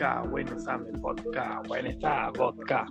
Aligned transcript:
vodka, 0.00 0.24
bueno, 0.30 0.58
sabe, 0.58 0.90
vodka, 0.98 1.62
bueno, 1.68 1.90
está, 1.90 2.32
vodka. 2.36 2.86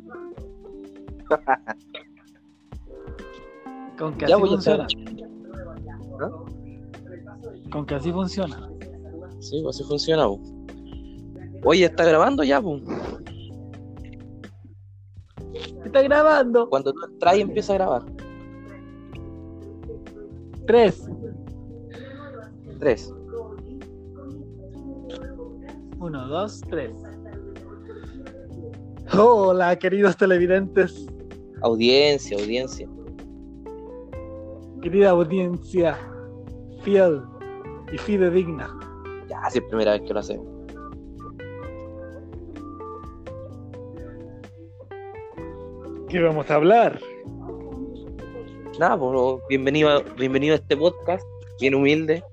Con 3.98 4.18
que 4.18 4.28
Ya 4.28 4.36
así 4.36 4.46
funciona. 4.46 4.86
¿No? 6.20 6.45
Con 7.72 7.86
que 7.86 7.95
así 7.95 8.12
funciona. 8.12 8.70
Sí, 9.40 9.62
pues 9.64 9.76
así 9.76 9.86
funciona. 9.86 10.27
Oye, 11.64 11.86
¿está 11.86 12.04
grabando 12.05 12.44
ya? 12.44 12.62
Está 15.84 16.04
grabando. 16.04 16.70
Cuando 16.70 16.94
tú 16.94 17.00
entras 17.05 17.38
y 17.38 17.41
empieza 17.41 17.73
a 17.73 17.78
grabar. 17.78 18.04
Tres. 20.66 21.10
Tres. 22.80 23.13
Uno, 25.99 26.27
dos, 26.27 26.62
tres. 26.70 26.91
Hola, 29.17 29.77
queridos 29.77 30.16
televidentes, 30.17 31.07
Audiencia, 31.62 32.38
audiencia. 32.38 32.88
querida 34.81 35.09
audiencia, 35.09 35.98
fiel 36.84 37.21
y 37.91 37.98
fidedigna. 37.98 38.70
Ya, 39.27 39.49
si 39.49 39.57
es 39.59 39.63
primera 39.66 39.91
vez 39.93 40.02
que 40.04 40.13
lo 40.13 40.20
hacemos. 40.21 40.48
¿Qué 46.09 46.20
vamos 46.21 46.49
a 46.49 46.55
hablar? 46.55 46.99
Nada, 48.79 48.98
pues 48.98 49.41
bienvenido, 49.49 49.90
a- 49.90 49.99
bienvenido 50.18 50.54
a 50.54 50.57
este 50.57 50.76
podcast, 50.77 51.26
bien 51.59 51.76
humilde, 51.76 52.23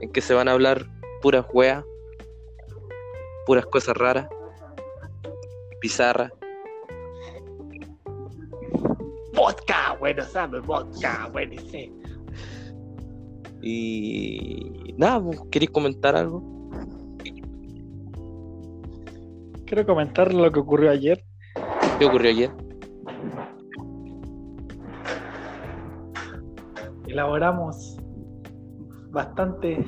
en 0.00 0.10
que 0.12 0.20
se 0.20 0.34
van 0.34 0.48
a 0.48 0.52
hablar 0.52 0.84
puras 1.22 1.46
weas, 1.52 1.84
puras 3.46 3.66
cosas 3.66 3.96
raras, 3.96 4.28
bizarras. 5.80 6.32
Vodka, 9.34 9.96
bueno, 9.98 10.22
sabe, 10.24 10.60
vodka, 10.60 11.28
bueno, 11.32 11.60
sí. 11.70 11.92
Y 13.62 14.94
nada, 14.96 15.22
pues, 15.22 15.40
¿queréis 15.50 15.70
comentar 15.70 16.16
algo? 16.16 16.42
Quiero 19.66 19.86
comentar 19.86 20.34
lo 20.34 20.50
que 20.50 20.58
ocurrió 20.58 20.90
ayer. 20.90 21.22
¿Qué 21.98 22.06
ocurrió 22.06 22.30
ayer? 22.30 22.50
Elaboramos 27.06 27.96
bastante 29.10 29.84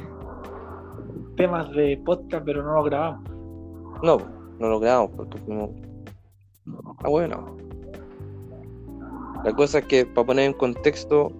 temas 1.36 1.70
de 1.72 2.00
podcast, 2.04 2.44
pero 2.44 2.62
no 2.62 2.74
lo 2.74 2.84
grabamos. 2.84 3.31
No, 4.02 4.18
no 4.58 4.68
lo 4.68 4.80
grabamos 4.80 5.12
porque 5.16 5.38
fuimos. 5.38 5.70
Ah, 6.98 7.08
bueno. 7.08 7.56
La 9.44 9.52
cosa 9.54 9.78
es 9.78 9.86
que, 9.86 10.06
para 10.06 10.26
poner 10.26 10.46
en 10.46 10.52
contexto, 10.52 11.32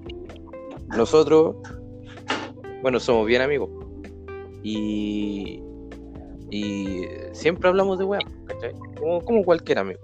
nosotros, 0.96 1.56
bueno, 2.82 3.00
somos 3.00 3.27
bien 3.27 3.42
amigos. 3.42 3.69
Y. 4.62 5.62
Y 6.50 7.06
siempre 7.32 7.69
hablamos 7.69 7.98
de 7.98 8.04
weá, 8.04 8.20
¿cachai? 8.46 8.74
Como, 8.98 9.24
como 9.24 9.44
cualquier 9.44 9.78
amigo. 9.78 10.00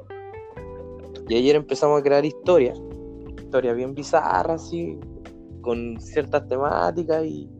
Y 1.28 1.36
ayer 1.36 1.56
empezamos 1.56 2.00
a 2.00 2.02
crear 2.02 2.24
historias, 2.24 2.80
historias 3.36 3.76
bien 3.76 3.94
bizarras, 3.94 4.64
así, 4.64 4.98
con 5.60 6.00
ciertas 6.00 6.48
temáticas 6.48 7.24
y. 7.24 7.50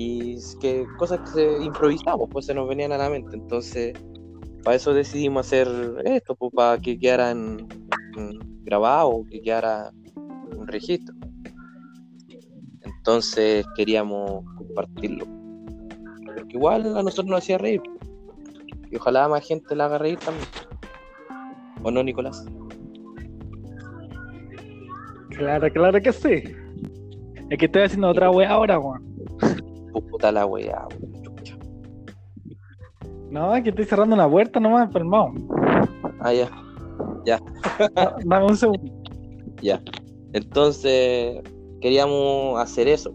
Y 0.00 0.38
que 0.60 0.86
cosas 0.96 1.20
que 1.20 1.26
se 1.26 1.64
improvisamos, 1.64 2.28
pues 2.30 2.46
se 2.46 2.54
nos 2.54 2.68
venían 2.68 2.92
a 2.92 2.98
la 2.98 3.10
mente. 3.10 3.36
Entonces, 3.36 3.94
para 4.62 4.76
eso 4.76 4.94
decidimos 4.94 5.46
hacer 5.46 5.66
esto, 6.04 6.36
pues 6.36 6.52
para 6.54 6.78
que 6.78 6.96
quedara 6.96 7.32
en- 7.32 7.66
en 8.16 8.62
grabado, 8.64 9.24
que 9.28 9.40
quedara 9.42 9.90
un 10.56 10.66
registro. 10.68 11.16
Entonces 12.84 13.66
queríamos 13.74 14.44
compartirlo. 14.56 15.26
Porque 16.24 16.56
igual 16.56 16.96
a 16.96 17.02
nosotros 17.02 17.26
nos 17.26 17.38
hacía 17.38 17.58
reír. 17.58 17.82
Y 18.90 18.96
ojalá 18.96 19.26
más 19.28 19.44
gente 19.46 19.74
la 19.74 19.86
haga 19.86 19.98
reír 19.98 20.18
también. 20.18 20.46
¿O 21.82 21.90
no, 21.90 22.02
Nicolás? 22.04 22.46
Claro, 25.30 25.68
claro 25.72 26.00
que 26.00 26.12
sí. 26.12 26.42
Es 27.50 27.58
que 27.58 27.66
estoy 27.66 27.82
haciendo 27.82 28.08
otra 28.08 28.30
wea 28.30 28.50
ahora, 28.50 28.78
weón. 28.78 29.07
Puta 30.10 30.32
la 30.32 30.46
weá, 30.46 30.86
chucha. 31.22 31.56
No, 33.30 33.54
es 33.54 33.62
que 33.62 33.70
estoy 33.70 33.84
cerrando 33.84 34.14
una 34.14 34.28
puerta 34.28 34.58
nomás, 34.60 34.86
enfermado. 34.86 35.32
Ah, 36.20 36.32
ya, 36.32 36.48
Dame 38.24 38.46
un 38.46 38.56
segundo. 38.56 38.92
ya. 39.62 39.80
Entonces 40.32 41.42
queríamos 41.80 42.60
hacer 42.60 42.88
eso. 42.88 43.12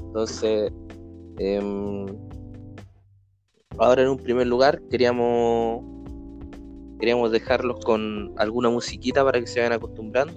Entonces, 0.00 0.72
em, 1.38 2.06
ahora 3.78 4.02
en 4.02 4.08
un 4.08 4.16
primer 4.16 4.46
lugar 4.46 4.80
queríamos 4.90 5.84
queríamos 6.98 7.30
dejarlos 7.30 7.78
con 7.84 8.32
alguna 8.36 8.70
musiquita 8.70 9.24
para 9.24 9.38
que 9.40 9.46
se 9.46 9.60
vayan 9.60 9.74
acostumbrando. 9.74 10.34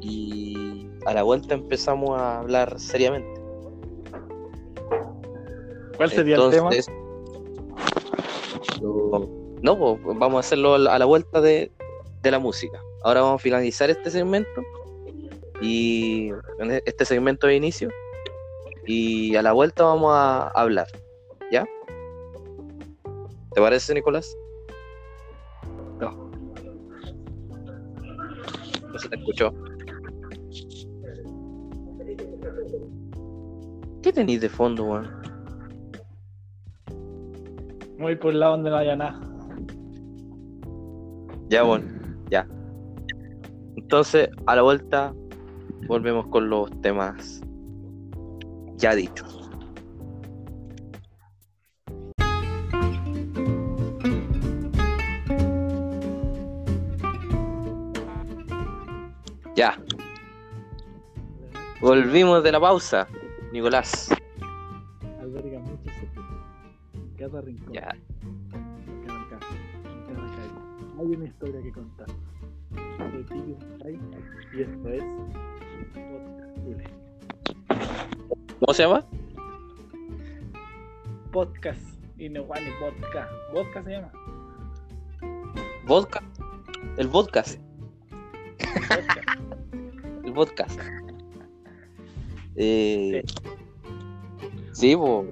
Y 0.00 0.88
a 1.06 1.14
la 1.14 1.22
vuelta 1.22 1.54
empezamos 1.54 2.18
a 2.18 2.40
hablar 2.40 2.78
seriamente. 2.80 3.33
¿Cuál 5.96 6.10
sería 6.10 6.36
el 6.36 6.50
tema? 6.50 6.70
Lo- 8.80 9.28
no, 9.62 9.78
pues, 9.78 10.18
vamos 10.18 10.36
a 10.36 10.40
hacerlo 10.40 10.74
a 10.74 10.98
la 10.98 11.04
vuelta 11.04 11.40
de, 11.40 11.72
de 12.22 12.30
la 12.30 12.38
música. 12.38 12.78
Ahora 13.02 13.22
vamos 13.22 13.40
a 13.40 13.42
finalizar 13.42 13.88
este 13.90 14.10
segmento 14.10 14.62
y 15.60 16.30
e- 16.60 16.82
este 16.84 17.04
segmento 17.04 17.46
de 17.46 17.56
inicio 17.56 17.88
y 18.86 19.34
a 19.36 19.42
la 19.42 19.52
vuelta 19.52 19.84
vamos 19.84 20.10
a 20.12 20.48
hablar. 20.48 20.86
¿Ya? 21.50 21.64
¿Te 23.54 23.60
parece, 23.60 23.94
Nicolás? 23.94 24.36
No. 26.00 26.30
No 28.92 28.98
se 28.98 29.08
te 29.08 29.16
escuchó. 29.16 29.52
¿Qué 34.02 34.12
tenéis 34.12 34.40
de 34.42 34.48
fondo, 34.48 34.84
weón? 34.84 35.08
Muy 38.04 38.16
por 38.16 38.34
el 38.34 38.40
lado 38.40 38.52
donde 38.52 38.68
no 38.68 38.76
haya 38.76 38.96
nada. 38.96 39.18
Ya, 41.48 41.62
bueno, 41.62 41.86
ya. 42.30 42.46
Entonces, 43.76 44.28
a 44.44 44.56
la 44.56 44.60
vuelta, 44.60 45.14
volvemos 45.88 46.26
con 46.26 46.50
los 46.50 46.70
temas 46.82 47.40
ya 48.76 48.94
dichos. 48.94 49.48
Ya. 59.56 59.78
Volvimos 61.80 62.44
de 62.44 62.52
la 62.52 62.60
pausa, 62.60 63.08
Nicolás. 63.50 64.10
Cada 67.30 67.40
rincón. 67.40 67.72
Ya. 67.72 67.88
En 68.52 69.06
cada 69.06 69.28
casa. 69.28 69.54
En 69.84 70.14
cada 70.14 70.28
calle. 70.36 71.00
Hay 71.00 71.06
una 71.06 71.24
historia 71.24 71.62
que 71.62 71.72
contar. 71.72 72.06
Soy 73.82 73.98
y 74.54 74.60
esto 74.60 74.88
es 74.88 75.02
Podcast 75.94 76.56
Chile. 76.64 76.84
¿Cómo 78.60 78.74
se 78.74 78.82
llama? 78.82 79.06
Podcast 81.32 81.80
Ineguani 82.18 82.70
Vodka. 82.80 83.28
¿Vodka 83.52 83.82
se 83.84 83.90
llama? 83.90 84.12
Vodka. 85.86 86.22
El 86.98 87.08
podcast. 87.08 87.58
El 90.24 90.32
podcast. 90.32 90.78
Eh, 92.56 93.22
sí, 94.72 94.94
po. 94.94 95.26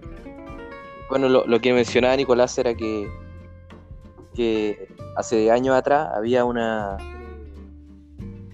Bueno, 1.12 1.28
lo, 1.28 1.46
lo 1.46 1.60
que 1.60 1.74
mencionaba 1.74 2.16
Nicolás 2.16 2.56
era 2.56 2.72
que, 2.72 3.06
que 4.34 4.88
hace 5.14 5.50
años 5.50 5.76
atrás 5.76 6.08
había 6.14 6.42
una 6.46 6.96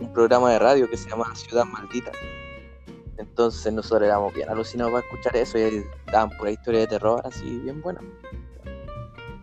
un 0.01 0.13
programa 0.13 0.51
de 0.51 0.59
radio 0.59 0.91
que 0.91 0.97
se 0.97 1.09
llamaba 1.09 1.37
Ciudad 1.37 1.65
Maldita. 1.65 2.11
Entonces 3.17 3.73
nosotros 3.73 4.09
éramos 4.09 4.35
bien 4.35 4.49
alucinados 4.49 4.93
para 4.93 5.07
escuchar 5.07 5.37
eso 5.37 5.57
y 5.57 5.85
daban 6.11 6.37
pura 6.37 6.51
historia 6.51 6.81
de 6.81 6.89
terror 6.89 7.21
así 7.23 7.61
bien 7.61 7.81
buena. 7.81 8.01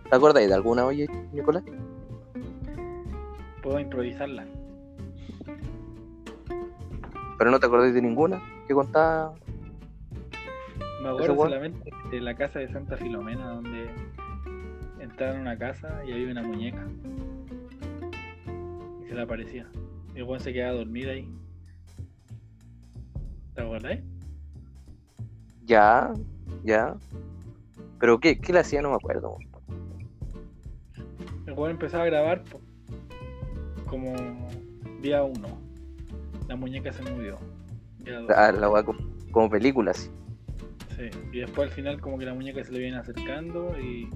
¿Te 0.09 0.13
acordáis 0.13 0.49
de 0.49 0.55
alguna 0.55 0.85
oye, 0.85 1.07
Nicolás? 1.31 1.63
Puedo 3.63 3.79
improvisarla. 3.79 4.45
Pero 7.37 7.49
no 7.49 7.61
te 7.61 7.65
acordáis 7.65 7.93
de 7.93 8.01
ninguna 8.01 8.43
que 8.67 8.73
contaba. 8.73 9.33
Me 11.05 11.11
acuerdo 11.11 11.35
solamente 11.35 11.91
de 12.09 12.19
la 12.19 12.33
casa 12.33 12.57
de 12.57 12.67
Santa 12.67 12.97
Filomena, 12.97 13.51
donde 13.51 13.91
entraron 14.99 15.37
a 15.37 15.41
una 15.41 15.57
casa 15.59 16.03
y 16.03 16.11
había 16.11 16.31
una 16.31 16.41
muñeca. 16.41 16.83
Y 19.03 19.07
se 19.07 19.13
le 19.13 19.21
aparecía. 19.21 19.67
Y 20.15 20.21
el 20.21 20.39
se 20.39 20.51
quedaba 20.51 20.71
a 20.71 20.77
dormir 20.77 21.07
ahí. 21.09 21.29
¿Te 23.53 23.61
acuerdas? 23.61 23.99
Ya, 25.65 26.11
ya. 26.63 26.95
Pero 27.99 28.19
¿qué, 28.19 28.39
qué 28.39 28.51
le 28.51 28.59
hacía? 28.61 28.81
No 28.81 28.89
me 28.89 28.95
acuerdo. 28.95 29.37
El 31.45 31.53
weón 31.53 31.69
empezaba 31.69 32.05
a 32.05 32.07
grabar 32.07 32.43
como 33.85 34.15
día 35.03 35.21
uno. 35.21 35.49
La 36.47 36.55
muñeca 36.55 36.91
se 36.91 37.03
movió. 37.03 37.37
Ah, 38.35 38.51
la, 38.51 38.69
la 38.69 38.83
como, 38.83 38.99
como 39.29 39.51
películas. 39.51 40.09
Sí, 40.97 41.09
y 41.33 41.39
después 41.39 41.69
al 41.69 41.75
final 41.75 41.99
como 41.99 42.17
que 42.17 42.25
la 42.25 42.33
muñeca 42.33 42.63
se 42.63 42.71
le 42.71 42.79
viene 42.79 42.97
acercando 42.97 43.75
y 43.77 44.09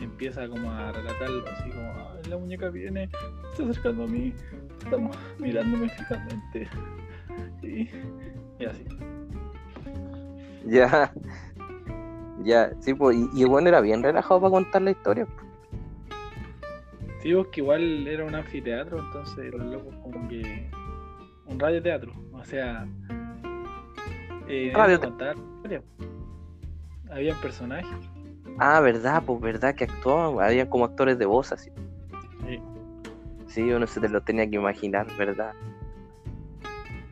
empieza 0.00 0.48
como 0.48 0.70
a 0.70 0.92
relatarlo 0.92 1.44
así 1.48 1.70
como 1.70 2.12
la 2.28 2.38
muñeca 2.38 2.70
viene, 2.70 3.08
está 3.52 3.62
acercando 3.62 4.04
a 4.04 4.06
mí, 4.06 4.34
estamos 4.82 5.16
mirándome 5.38 5.88
fijamente 5.88 6.68
y, 7.62 7.88
y 8.58 8.64
así. 8.64 8.84
Ya, 10.66 11.12
ya, 12.42 12.72
sí, 12.80 12.92
pues, 12.92 13.16
y, 13.34 13.44
bueno, 13.44 13.68
era 13.68 13.80
bien 13.80 14.02
relajado 14.02 14.40
para 14.40 14.50
contar 14.50 14.82
la 14.82 14.90
historia. 14.90 15.26
Sí, 17.20 17.32
pues 17.32 17.46
que 17.48 17.60
igual 17.60 18.06
era 18.08 18.24
un 18.24 18.34
anfiteatro, 18.34 18.98
entonces 18.98 19.52
los 19.52 19.66
locos 19.66 19.94
como 20.02 20.28
que 20.28 20.68
un 21.46 21.58
radio 21.60 21.80
teatro, 21.80 22.12
o 22.32 22.44
sea, 22.44 22.86
eh, 24.48 24.72
radio 24.74 25.00
contar 25.00 25.36
habían 27.10 27.40
personajes. 27.40 27.98
Ah, 28.58 28.80
verdad, 28.80 29.22
pues 29.24 29.40
verdad 29.40 29.74
que 29.74 29.84
actuaban, 29.84 30.44
habían 30.44 30.68
como 30.68 30.84
actores 30.84 31.18
de 31.18 31.26
voz 31.26 31.52
así. 31.52 31.70
Sí. 32.46 32.60
Sí, 33.48 33.62
uno 33.70 33.86
se 33.86 34.00
te 34.00 34.08
lo 34.08 34.20
tenía 34.22 34.48
que 34.48 34.56
imaginar, 34.56 35.06
¿verdad? 35.16 35.54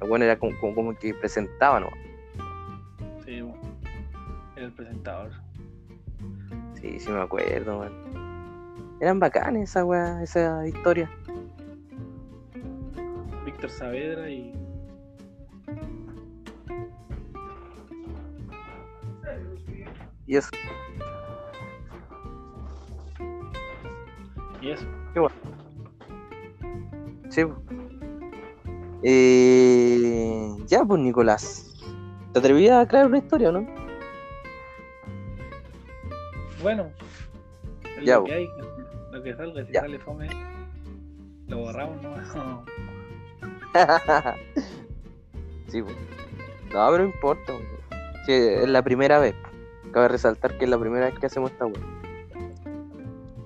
Bueno, 0.06 0.24
era 0.24 0.38
como, 0.38 0.74
como, 0.74 0.94
que 0.94 1.14
presentaban, 1.14 1.84
¿no? 1.84 1.90
Sí, 3.24 3.42
era 4.56 4.66
el 4.66 4.72
presentador. 4.72 5.32
Sí, 6.74 6.98
sí 6.98 7.10
me 7.10 7.20
acuerdo, 7.20 7.78
man. 7.78 7.92
Eran 9.00 9.18
bacanes 9.18 9.70
esa 9.70 9.84
weá, 9.84 10.22
esa 10.22 10.66
historia. 10.66 11.10
Víctor 13.44 13.70
Saavedra 13.70 14.28
y 14.30 14.52
Y 20.26 20.36
eso. 20.36 20.48
Y 24.60 24.70
eso. 24.70 24.86
Qué 25.12 25.20
bueno. 25.20 25.36
Sí. 27.28 27.42
Eh, 29.02 30.56
ya, 30.66 30.84
pues, 30.84 31.00
Nicolás. 31.00 31.74
¿Te 32.32 32.38
atrevías 32.38 32.84
a 32.84 32.88
crear 32.88 33.06
una 33.06 33.18
historia 33.18 33.50
o 33.50 33.52
no? 33.52 33.66
Bueno, 36.62 36.90
ya, 38.02 38.16
lo 38.16 38.24
que 38.24 38.32
hay, 38.32 38.48
lo 39.12 39.22
que 39.22 39.34
salga, 39.36 39.66
si 39.66 39.72
sale 39.74 39.98
fome, 39.98 40.28
lo 41.46 41.58
borramos, 41.58 42.02
¿no? 42.02 42.14
sí, 45.68 45.82
pues. 45.82 45.94
No, 46.72 46.90
pero 46.90 46.98
no 46.98 47.04
importa. 47.04 47.52
Sí, 48.24 48.32
es 48.32 48.68
la 48.68 48.82
primera 48.82 49.18
vez. 49.18 49.34
Cabe 49.94 50.08
resaltar 50.08 50.58
que 50.58 50.64
es 50.64 50.70
la 50.70 50.76
primera 50.76 51.06
vez 51.06 51.17
que 51.20 51.26
hacemos 51.26 51.52
esta 51.52 51.67
web. 51.67 51.81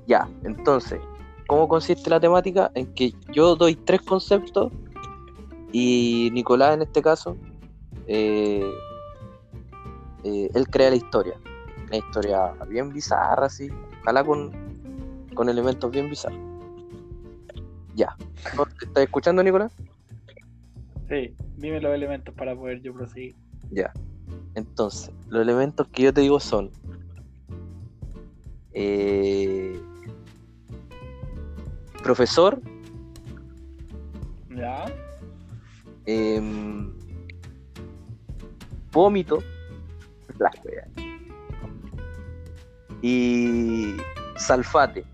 Ya, 0.07 0.27
entonces, 0.45 0.99
¿cómo 1.47 1.69
consiste 1.69 2.09
la 2.09 2.19
temática? 2.19 2.73
En 2.75 2.87
que 2.95 3.13
yo 3.33 3.55
doy 3.55 3.77
tres 3.77 4.01
conceptos 4.01 4.73
y 5.73 6.31
Nicolás 6.33 6.73
en 6.73 6.81
este 6.81 7.03
caso, 7.03 7.37
eh, 8.07 8.67
eh, 10.25 10.49
él 10.55 10.67
crea 10.71 10.89
la 10.89 10.97
historia. 10.97 11.35
Una 11.87 11.99
historia 11.99 12.55
bien 12.67 12.95
bizarra, 12.95 13.45
así, 13.45 13.69
ojalá 14.01 14.25
con, 14.25 14.51
con 15.35 15.51
elementos 15.51 15.91
bien 15.91 16.09
bizarros. 16.09 16.41
Ya. 17.95 18.17
¿Te 18.79 18.87
estás 18.87 19.05
escuchando, 19.05 19.43
Nicolás? 19.43 19.71
Sí, 21.11 21.35
dime 21.59 21.79
los 21.83 21.93
elementos 21.93 22.35
para 22.35 22.57
poder 22.57 22.81
yo 22.81 22.95
proseguir. 22.95 23.37
Ya. 23.71 23.93
Entonces, 24.55 25.13
los 25.29 25.43
elementos 25.43 25.87
que 25.89 26.05
yo 26.05 26.13
te 26.13 26.21
digo 26.23 26.41
son 26.41 26.71
eh, 28.73 29.81
profesor, 32.03 32.61
ya, 34.51 34.87
em, 36.07 36.93
vómito, 38.93 39.39
y 43.03 43.97
salfate. 44.37 45.05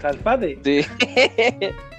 ¿Salfate? 0.00 0.58
Sí. 0.64 0.80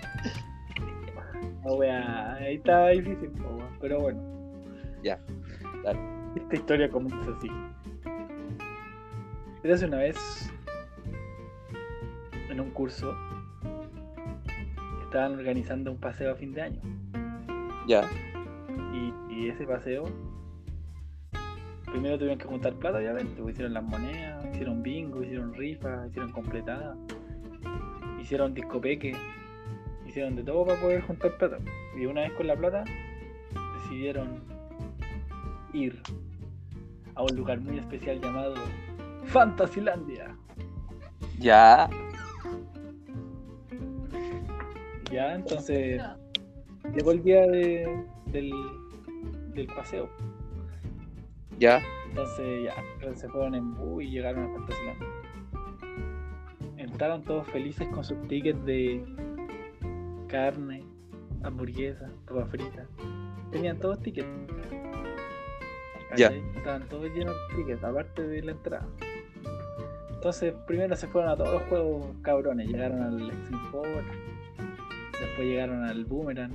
ahí 2.40 2.56
está 2.56 2.90
difícil, 2.90 3.32
pero 3.80 4.00
bueno. 4.02 4.22
Ya. 5.04 5.20
Esta 5.86 6.56
historia 6.56 6.90
comienza 6.90 7.32
así. 7.38 7.50
hace 9.70 9.86
una 9.86 9.98
vez, 9.98 10.50
en 12.50 12.60
un 12.60 12.70
curso, 12.72 13.14
estaban 15.04 15.34
organizando 15.34 15.92
un 15.92 15.98
paseo 15.98 16.32
a 16.32 16.36
fin 16.36 16.54
de 16.54 16.62
año. 16.62 16.82
Ya. 17.88 18.10
Y, 19.30 19.50
ese 19.50 19.66
paseo, 19.66 20.06
primero 21.92 22.18
tuvieron 22.18 22.38
que 22.38 22.46
juntar 22.46 22.74
plata, 22.76 23.00
obviamente. 23.00 23.42
Hicieron 23.42 23.74
las 23.74 23.84
monedas, 23.84 24.46
hicieron 24.54 24.82
bingo, 24.82 25.22
hicieron 25.22 25.54
rifas, 25.54 26.08
hicieron 26.08 26.32
completadas, 26.32 26.98
hicieron 28.22 28.54
discopeque, 28.54 29.14
hicieron 30.08 30.38
de 30.38 30.44
todo 30.44 30.66
para 30.66 30.80
poder 30.80 31.02
juntar 31.02 31.38
plata. 31.38 31.58
Y 32.00 32.06
una 32.06 32.22
vez 32.22 32.32
con 32.34 32.48
la 32.48 32.56
plata, 32.56 32.86
decidieron 33.82 34.53
ir 35.74 36.02
a 37.16 37.24
un 37.24 37.36
lugar 37.36 37.60
muy 37.60 37.78
especial 37.78 38.22
llamado 38.22 38.56
Fantasylandia. 39.26 40.36
Ya. 41.40 41.90
Ya, 45.12 45.36
entonces 45.36 46.02
llegó 46.96 47.12
el 47.12 47.24
día 47.24 47.42
de, 47.48 48.06
del, 48.28 48.52
del 49.54 49.68
paseo. 49.68 50.10
Ya. 51.60 51.82
Entonces 52.10 52.64
ya, 52.66 53.16
se 53.16 53.30
fueron 53.30 53.56
en 53.56 53.74
bus 53.76 54.04
y 54.04 54.10
llegaron 54.10 54.46
a 54.46 54.54
Fantasylandia. 54.54 55.08
Entraron 56.78 57.24
todos 57.24 57.48
felices 57.48 57.88
con 57.90 58.04
sus 58.04 58.20
tickets 58.28 58.64
de 58.66 59.04
carne, 60.28 60.84
hamburguesa, 61.44 62.10
papa 62.28 62.46
frita. 62.46 62.86
Tenían 63.52 63.80
todos 63.80 64.00
tickets. 64.02 64.28
Ya. 66.16 66.28
Estaban 66.28 66.88
todos 66.90 67.12
llenos 67.14 67.36
de 67.50 67.56
tickets, 67.56 67.84
aparte 67.84 68.22
de 68.24 68.42
la 68.44 68.52
entrada. 68.52 68.88
Entonces, 70.10 70.54
primero 70.68 70.96
se 70.96 71.08
fueron 71.08 71.32
a 71.32 71.36
todos 71.36 71.54
los 71.54 71.64
juegos 71.64 72.06
cabrones. 72.22 72.68
Llegaron 72.68 73.02
al 73.02 73.30
Extreme 73.30 73.72
Power, 73.72 74.04
después 75.20 75.48
llegaron 75.48 75.84
al 75.84 76.06
Boomerang. 76.06 76.54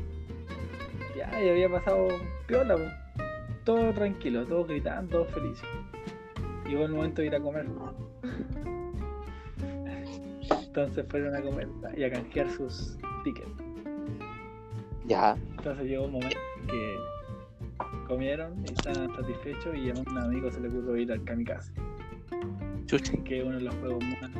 Ya, 1.17 1.43
y 1.43 1.49
había 1.51 1.69
pasado 1.69 2.09
piola, 2.47 2.77
todo 3.65 3.93
tranquilo, 3.93 4.47
todos 4.47 4.69
gritando, 4.69 5.19
todos 5.19 5.35
felices. 5.35 5.69
Llegó 6.67 6.85
el 6.85 6.93
momento 6.93 7.21
de 7.21 7.27
ir 7.27 7.35
a 7.35 7.41
comer. 7.41 7.67
Entonces 10.51 11.05
fueron 11.09 11.35
a 11.35 11.43
comer 11.43 11.69
y 11.97 12.05
a 12.05 12.11
canjear 12.11 12.51
sus 12.51 12.97
tickets. 13.25 13.51
Ya. 15.07 15.37
Entonces 15.57 15.87
llegó 15.87 16.05
un 16.05 16.13
momento 16.13 16.39
que 16.69 16.97
comieron 18.09 18.65
y 18.65 18.73
estaban 18.73 19.15
satisfechos 19.15 19.77
y 19.77 19.91
a 19.91 19.95
un 19.95 20.19
amigo 20.19 20.51
se 20.51 20.61
le 20.61 20.69
ocurrió 20.69 20.97
ir 20.97 21.13
al 21.13 21.23
kamikaze. 21.25 21.73
Que 23.25 23.41
es 23.41 23.45
uno 23.45 23.57
de 23.57 23.63
los 23.63 23.75
juegos 23.77 24.03
más 24.03 24.31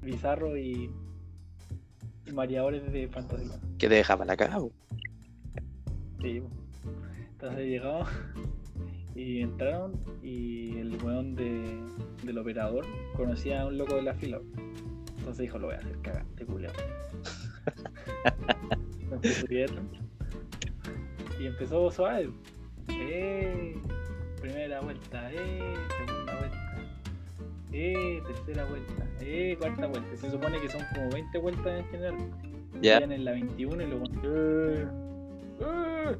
bizarros 0.00 0.56
y, 0.58 0.90
y 2.26 2.32
mareadores 2.32 2.90
de 2.90 3.06
fantasía. 3.08 3.60
Que 3.78 3.88
te 3.88 3.96
deja 3.96 4.16
para 4.16 4.32
la 4.32 4.36
cara. 4.36 4.58
Sí. 6.20 6.42
Entonces 7.32 7.66
llegamos 7.66 8.08
y 9.14 9.40
entraron 9.40 10.00
y 10.22 10.78
el 10.78 10.96
weón 11.02 11.34
de, 11.34 11.78
del 12.24 12.38
operador 12.38 12.86
conocía 13.16 13.62
a 13.62 13.66
un 13.66 13.76
loco 13.76 13.96
de 13.96 14.02
la 14.02 14.14
fila. 14.14 14.40
Entonces 15.18 15.42
dijo, 15.42 15.58
lo 15.58 15.66
voy 15.66 15.76
a 15.76 15.78
hacer 15.78 16.00
cagar, 16.00 16.24
te. 16.36 16.44
Entonces 19.02 19.36
subieron 19.36 19.90
y 21.42 21.46
empezó 21.46 21.90
suave. 21.90 22.30
Eh, 22.88 23.76
primera 24.40 24.80
vuelta, 24.80 25.32
eh, 25.32 25.74
segunda 25.98 26.38
vuelta, 26.38 26.76
eh, 27.72 28.22
tercera 28.26 28.64
vuelta, 28.66 29.06
eh, 29.20 29.56
cuarta 29.58 29.86
vuelta. 29.86 30.16
Se 30.16 30.30
supone 30.30 30.60
que 30.60 30.68
son 30.68 30.82
como 30.94 31.10
20 31.10 31.38
vueltas 31.38 31.80
en 31.80 31.86
general. 31.86 32.14
Ya. 32.80 32.98
En 32.98 33.24
la 33.24 33.32
21 33.32 33.82
y 33.82 33.86
luego. 33.86 34.04
eh, 34.24 34.86
eh. 35.60 36.16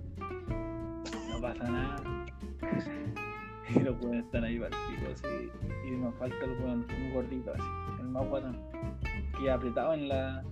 No 1.31 1.41
pasa 1.41 1.65
nada. 1.71 2.27
y 3.75 3.81
los 3.81 3.99
buenos 3.99 4.25
están 4.25 4.45
ahí 4.45 4.59
pico 4.59 5.13
así. 5.13 5.51
Y 5.87 5.91
nos 5.93 6.15
falta 6.17 6.45
el 6.45 6.55
buen, 6.57 6.85
un 6.91 7.15
gordito 7.15 7.53
así, 7.53 7.63
el 8.01 8.09
más 8.09 8.29
guatón. 8.29 8.59
Que 9.39 9.51
apretado 9.51 9.95
en 9.95 10.09
la. 10.09 10.45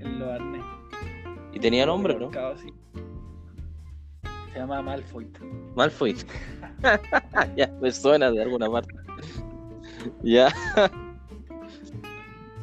en 0.00 0.18
los 0.18 0.28
arnés. 0.28 0.64
Y 1.52 1.58
tenía 1.58 1.86
nombre, 1.86 2.18
¿no? 2.18 2.28
Así. 2.28 2.72
Se 4.56 4.60
llama 4.62 4.80
Malfoy. 4.80 5.28
Malfoy. 5.74 6.16
ya, 7.56 7.70
me 7.78 7.92
suena 7.92 8.30
de 8.30 8.40
alguna 8.40 8.70
parte. 8.70 8.88
Ya. 10.22 10.48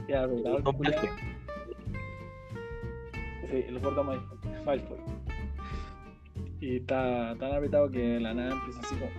Ya, 0.07 0.23
el 0.23 0.43
No. 0.43 0.57
Sí, 3.47 3.65
el 3.67 3.79
gordo 3.79 4.03
Malfoy. 4.65 4.97
Y 6.61 6.77
está 6.77 7.35
tan 7.39 7.53
apretado 7.53 7.91
que 7.91 7.99
de 7.99 8.19
la 8.21 8.33
nada 8.33 8.53
empieza 8.53 8.79
así 8.79 8.95
como. 8.95 9.11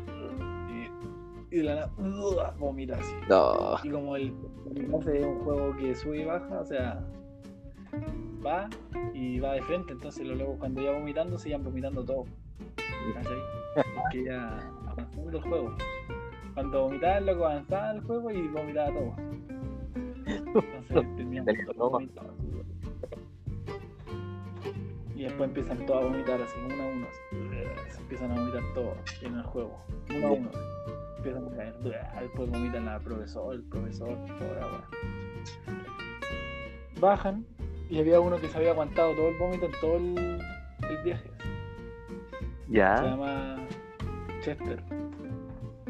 Y, 0.72 1.54
y 1.54 1.58
de 1.58 1.62
la 1.62 1.74
nada. 1.76 1.90
vomita 2.58 2.96
así. 2.96 3.14
No. 3.28 3.76
Y 3.84 3.90
como 3.90 4.16
el 4.16 4.34
hace 4.98 5.20
es 5.20 5.26
un 5.26 5.44
juego 5.44 5.76
que 5.76 5.94
sube 5.94 6.22
y 6.22 6.24
baja, 6.24 6.58
o 6.58 6.64
sea, 6.64 7.06
va 8.44 8.68
y 9.14 9.38
va 9.38 9.52
de 9.52 9.62
frente, 9.62 9.92
entonces 9.92 10.26
los 10.26 10.36
locos 10.36 10.56
cuando 10.58 10.82
ya 10.82 10.90
vomitando 10.90 11.38
se 11.38 11.50
iban 11.50 11.62
vomitando 11.62 12.04
todo. 12.04 12.24
Ya 14.24 14.58
avanzando 14.88 15.38
el 15.38 15.42
juego. 15.42 15.76
Cuando 16.54 16.82
vomitaba 16.82 17.18
el 17.18 17.26
loco 17.26 17.46
avanzaba 17.46 17.90
el 17.92 18.00
juego 18.02 18.30
y 18.30 18.48
vomitaba 18.48 18.88
todo. 18.88 19.16
Entonces 20.26 21.16
teníamos 21.16 21.54
todo 21.76 21.90
vomitado. 21.90 22.34
Y 25.16 25.22
después 25.24 25.48
empiezan 25.48 25.86
todos 25.86 26.04
a 26.04 26.06
vomitar 26.08 26.40
así, 26.40 26.56
uno 26.64 26.82
a 26.82 26.86
uno. 26.86 27.06
así. 27.08 27.92
Se 27.92 28.00
empiezan 28.00 28.30
a 28.30 28.34
vomitar 28.34 28.62
todos 28.74 28.96
en 29.22 29.34
el 29.34 29.42
juego. 29.42 29.78
Uno 30.10 30.26
a 30.26 30.30
uno. 30.32 30.50
Empiezan 31.16 31.46
a 31.46 31.56
caer. 31.56 31.74
Después 32.20 32.50
vomitan 32.50 32.84
la 32.84 33.00
profesor, 33.00 33.54
el 33.54 33.62
profesor, 33.64 34.16
toda 34.38 34.60
la. 34.60 34.88
Bajan 37.00 37.44
y 37.90 37.98
había 37.98 38.20
uno 38.20 38.36
que 38.36 38.48
se 38.48 38.56
había 38.56 38.70
aguantado 38.70 39.14
todo 39.14 39.28
el 39.28 39.38
vómito 39.38 39.66
en 39.66 39.72
todo 39.80 39.96
el, 39.96 40.18
el 40.88 41.04
viaje. 41.04 41.33
Se 42.66 42.74
llama 42.78 43.56
Chester. 44.42 44.82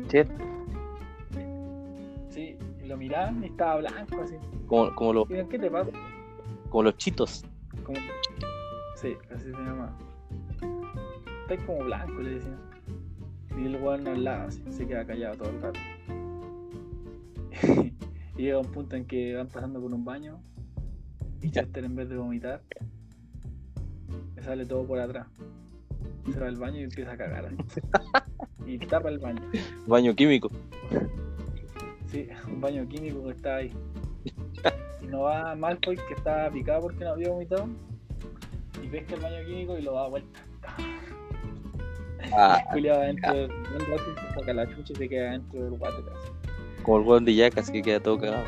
Che, 0.09 0.27
Sí, 2.31 2.57
lo 2.85 2.97
miraban 2.97 3.43
y 3.43 3.47
estaba 3.47 3.77
blanco 3.77 4.21
así. 4.23 4.35
como, 4.67 4.95
como, 4.95 5.13
los, 5.13 5.29
¿qué 5.29 5.59
te 5.59 5.71
pasa? 5.71 5.91
como 6.69 6.83
los 6.85 6.97
chitos. 6.97 7.45
Como... 7.85 7.99
Sí, 8.97 9.17
así 9.33 9.45
se 9.45 9.53
llama. 9.53 9.97
Está 11.43 11.65
como 11.65 11.85
blanco, 11.85 12.21
le 12.21 12.31
decían. 12.31 12.59
Y 13.57 13.67
el 13.67 13.77
weón 13.77 14.03
no 14.05 14.11
hablaba, 14.11 14.45
así, 14.45 14.63
se 14.71 14.87
queda 14.87 15.07
callado 15.07 15.37
todo 15.37 15.51
el 15.51 15.63
rato. 15.63 15.81
y 18.37 18.43
llega 18.43 18.59
un 18.59 18.73
punto 18.73 18.97
en 18.97 19.07
que 19.07 19.37
van 19.37 19.47
pasando 19.47 19.81
por 19.81 19.95
un 19.95 20.05
baño 20.05 20.41
y 21.41 21.51
Chester 21.51 21.85
en 21.85 21.95
vez 21.95 22.09
de 22.09 22.17
vomitar, 22.17 22.63
le 24.35 24.43
sale 24.43 24.67
todo 24.67 24.85
por 24.87 24.99
atrás. 24.99 25.29
Se 26.33 26.41
va 26.41 26.49
al 26.49 26.57
baño 26.57 26.81
y 26.81 26.85
empieza 26.85 27.13
a 27.13 27.17
cagar. 27.17 27.51
y 28.67 28.79
tapa 28.79 29.09
el 29.11 29.19
baño. 29.19 29.43
Baño 29.87 30.15
químico. 30.15 30.51
Sí, 32.07 32.29
un 32.49 32.61
baño 32.61 32.89
químico 32.89 33.25
que 33.25 33.33
está 33.33 33.57
ahí. 33.57 33.73
Y 35.03 35.07
no 35.07 35.23
va 35.23 35.55
Malfoy 35.55 35.97
que 35.97 36.15
está 36.15 36.51
picado 36.51 36.83
porque 36.83 37.05
no 37.05 37.11
había 37.11 37.31
vomitado. 37.31 37.69
Y 38.83 38.87
pesca 38.89 39.15
el 39.15 39.21
baño 39.21 39.47
químico 39.47 39.79
y 39.79 39.83
lo 39.83 39.95
da 39.95 40.09
vuelta. 40.09 40.41
Ah, 42.33 42.63
Julia 42.73 42.97
va 42.97 43.03
adentro 43.05 43.35
del 43.35 43.51
y 43.51 44.21
se 44.21 44.35
saca 44.35 44.55
la 44.55 44.67
chucha 44.69 44.93
y 44.93 44.97
se 44.97 45.09
queda 45.09 45.33
dentro 45.33 45.65
del 45.65 45.75
así. 45.75 46.83
como 46.83 46.99
el 46.99 47.07
weón 47.07 47.25
de 47.25 47.35
Yacas 47.35 47.71
que 47.71 47.83
queda 47.83 48.01
todo 48.01 48.19
cagado. 48.19 48.45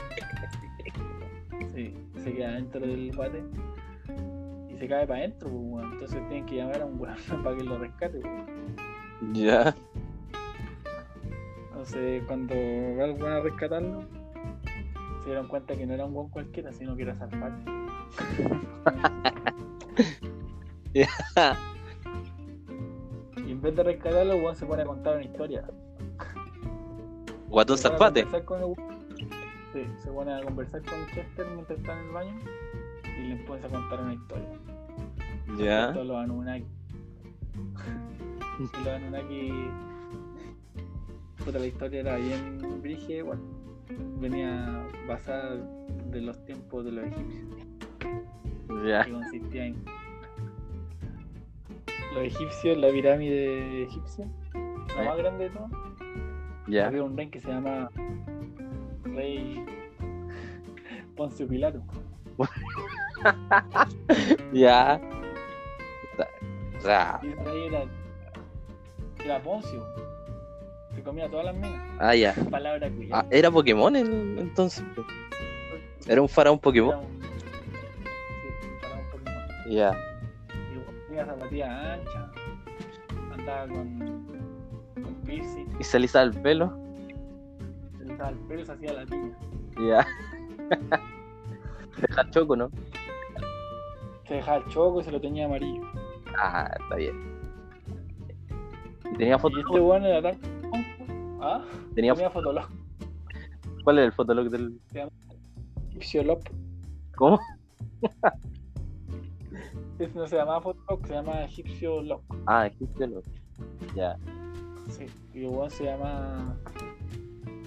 Sí, 1.74 1.94
se 2.22 2.32
queda 2.32 2.52
dentro 2.52 2.80
del 2.80 3.14
water 3.16 3.42
y 4.76 4.78
se 4.78 4.88
cae 4.88 5.06
para 5.06 5.20
adentro, 5.20 5.48
pues, 5.50 5.84
entonces 5.92 6.28
tienen 6.28 6.46
que 6.46 6.56
llamar 6.56 6.82
a 6.82 6.86
un 6.86 7.00
weón 7.00 7.16
para 7.44 7.56
que 7.56 7.64
lo 7.64 7.78
rescate. 7.78 8.20
pues. 8.20 8.32
Ya. 9.32 9.74
Entonces 11.70 12.22
cuando 12.26 12.54
va 12.54 13.04
el 13.06 13.12
weón 13.12 13.32
a 13.32 13.40
rescatarlo, 13.40 14.02
se 15.22 15.26
dieron 15.26 15.48
cuenta 15.48 15.74
que 15.76 15.86
no 15.86 15.94
era 15.94 16.04
un 16.04 16.14
weón 16.14 16.28
cualquiera, 16.30 16.72
sino 16.72 16.94
que 16.96 17.02
era 17.02 17.14
Zarpati. 17.14 17.64
Y 23.46 23.52
en 23.52 23.60
vez 23.60 23.76
de 23.76 23.82
rescatarlo, 23.82 24.32
el 24.32 24.42
weón 24.42 24.56
se 24.56 24.66
pone 24.66 24.82
a 24.82 24.86
contar 24.86 25.14
una 25.16 25.24
historia. 25.24 25.64
Guatón 27.48 27.76
el- 27.76 27.82
Sí, 29.72 29.86
se 30.02 30.10
pone 30.10 30.32
a 30.34 30.42
conversar 30.42 30.82
con 30.82 31.06
Chester 31.14 31.46
mientras 31.54 31.78
está 31.78 31.92
en 31.92 32.06
el 32.06 32.12
baño 32.12 32.32
y 33.18 33.28
le 33.28 33.32
empieza 33.32 33.66
a 33.66 33.70
contar 33.70 34.00
una 34.00 34.14
historia. 34.14 34.48
Ya. 35.58 35.90
Los 35.92 36.16
Anunnaki. 36.16 36.66
y 38.58 38.62
los 38.62 38.88
Anunnaki. 38.88 39.52
Puta, 41.44 41.58
la 41.58 41.66
historia 41.66 42.00
era 42.00 42.16
bien 42.16 42.80
brígida 42.82 43.18
igual. 43.18 43.38
Venía 44.20 44.84
basada 45.06 45.56
de 46.10 46.20
los 46.20 46.44
tiempos 46.44 46.84
de 46.84 46.92
los 46.92 47.04
egipcios. 47.06 47.66
Ya. 48.84 49.04
Que 49.04 49.12
consistía 49.12 49.66
en. 49.66 49.76
Los 52.14 52.24
egipcios, 52.24 52.78
la 52.78 52.88
pirámide 52.90 53.82
egipcia, 53.84 54.26
la 54.54 55.04
más 55.04 55.18
grande 55.18 55.44
de 55.44 55.50
todas. 55.50 55.70
Ya. 56.66 56.86
Había 56.88 57.04
un 57.04 57.16
rey 57.16 57.28
que 57.28 57.40
se 57.40 57.48
llama 57.48 57.90
Rey 59.04 59.64
Poncio 61.14 61.46
Pilato. 61.46 61.82
Ya. 64.52 65.00
O 66.76 66.80
sea, 66.80 67.20
Y 67.22 67.26
era, 67.66 67.84
era 69.24 69.42
Poncio. 69.42 69.82
Se 70.94 71.02
comía 71.02 71.28
todas 71.28 71.46
las 71.46 71.54
minas. 71.56 71.82
ah, 71.98 72.14
ya. 72.14 72.34
Palabra 72.50 72.88
cuya. 72.90 73.18
Ah, 73.18 73.26
era 73.30 73.50
Pokémon 73.50 73.96
el- 73.96 74.38
entonces. 74.38 74.84
Era 76.06 76.22
un 76.22 76.28
faraón 76.28 76.54
Era 76.56 76.62
Pokémon. 76.62 76.94
un- 76.98 77.20
Sí, 77.22 78.48
un 78.94 79.10
Pokémon. 79.10 79.44
Ya. 79.70 79.92
Y 80.52 81.06
tenía 81.08 81.26
zapatillas 81.26 81.70
anchas. 81.70 82.30
Andaba 83.32 83.66
con, 83.68 83.98
con 85.02 85.14
piercing. 85.24 85.66
Y 85.80 85.84
se 85.84 85.96
alisaba 85.96 86.24
el 86.26 86.34
pelo. 86.40 86.72
Se 87.98 88.04
le 88.04 88.16
daba 88.16 88.30
el 88.30 88.36
pelo 88.38 88.60
y 88.62 88.64
se 88.66 88.72
hacía 88.72 88.92
la 88.92 89.04
piña. 89.06 89.36
Ya. 89.80 90.06
Deja 92.00 92.30
choco, 92.30 92.54
¿no? 92.56 92.70
Se 94.26 94.34
dejaba 94.34 94.58
el 94.58 94.66
choco 94.66 95.00
y 95.00 95.04
se 95.04 95.12
lo 95.12 95.20
tenía 95.20 95.46
amarillo. 95.46 95.82
Ah, 96.38 96.68
está 96.80 96.96
bien. 96.96 97.14
Y 99.12 99.16
tenía 99.18 99.36
Y 99.36 99.38
foto. 99.38 99.58
este 99.58 99.80
weón 99.80 100.04
era 100.04 100.20
tan. 100.22 100.40
¿Ah? 101.40 101.64
Tenía 101.94 102.12
Tenía 102.14 102.30
fotolog. 102.30 102.66
¿Cuál 103.84 103.98
era 103.98 104.06
el 104.06 104.12
fotolog 104.12 104.50
del. 104.50 104.80
Egipciolog. 105.90 106.40
¿Cómo? 107.16 107.38
Ese 109.98 110.18
no 110.18 110.26
se 110.26 110.36
llamaba 110.36 110.60
fotolog, 110.60 111.06
se 111.06 111.14
llama 111.14 111.44
Egipcio 111.44 112.02
Lock. 112.02 112.22
Ah, 112.46 112.66
egipcio. 112.66 113.22
Ya. 113.94 114.16
Sí, 114.90 115.06
y 115.32 115.44
el 115.44 115.48
weón 115.48 115.70
se 115.70 115.84
llama. 115.84 116.58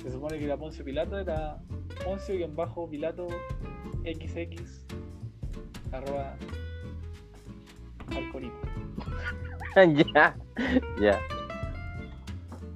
Se 0.04 0.12
supone 0.12 0.38
que 0.38 0.46
era 0.46 0.56
Poncio 0.58 0.86
Pilato, 0.86 1.18
era 1.18 1.58
Poncio 2.06 2.36
y 2.36 2.44
en 2.44 2.56
bajo 2.56 2.88
Pilato 2.89 3.28
XX 4.04 4.79
arroba 5.91 6.36
alcohólico. 8.15 8.58
ya. 10.15 10.36
Ya. 11.00 11.19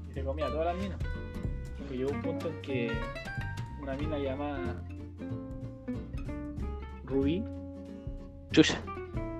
Y 0.09 0.13
se 0.13 0.23
comía 0.23 0.47
todas 0.47 0.67
las 0.67 0.83
minas. 0.83 0.99
Y 1.91 1.97
llegó 1.97 2.11
un 2.11 2.21
punto 2.21 2.49
en 2.49 2.61
que 2.61 2.91
una 3.81 3.95
mina 3.95 4.17
llamada 4.17 4.81
Rubí 7.05 7.43
Chucha. 8.51 8.79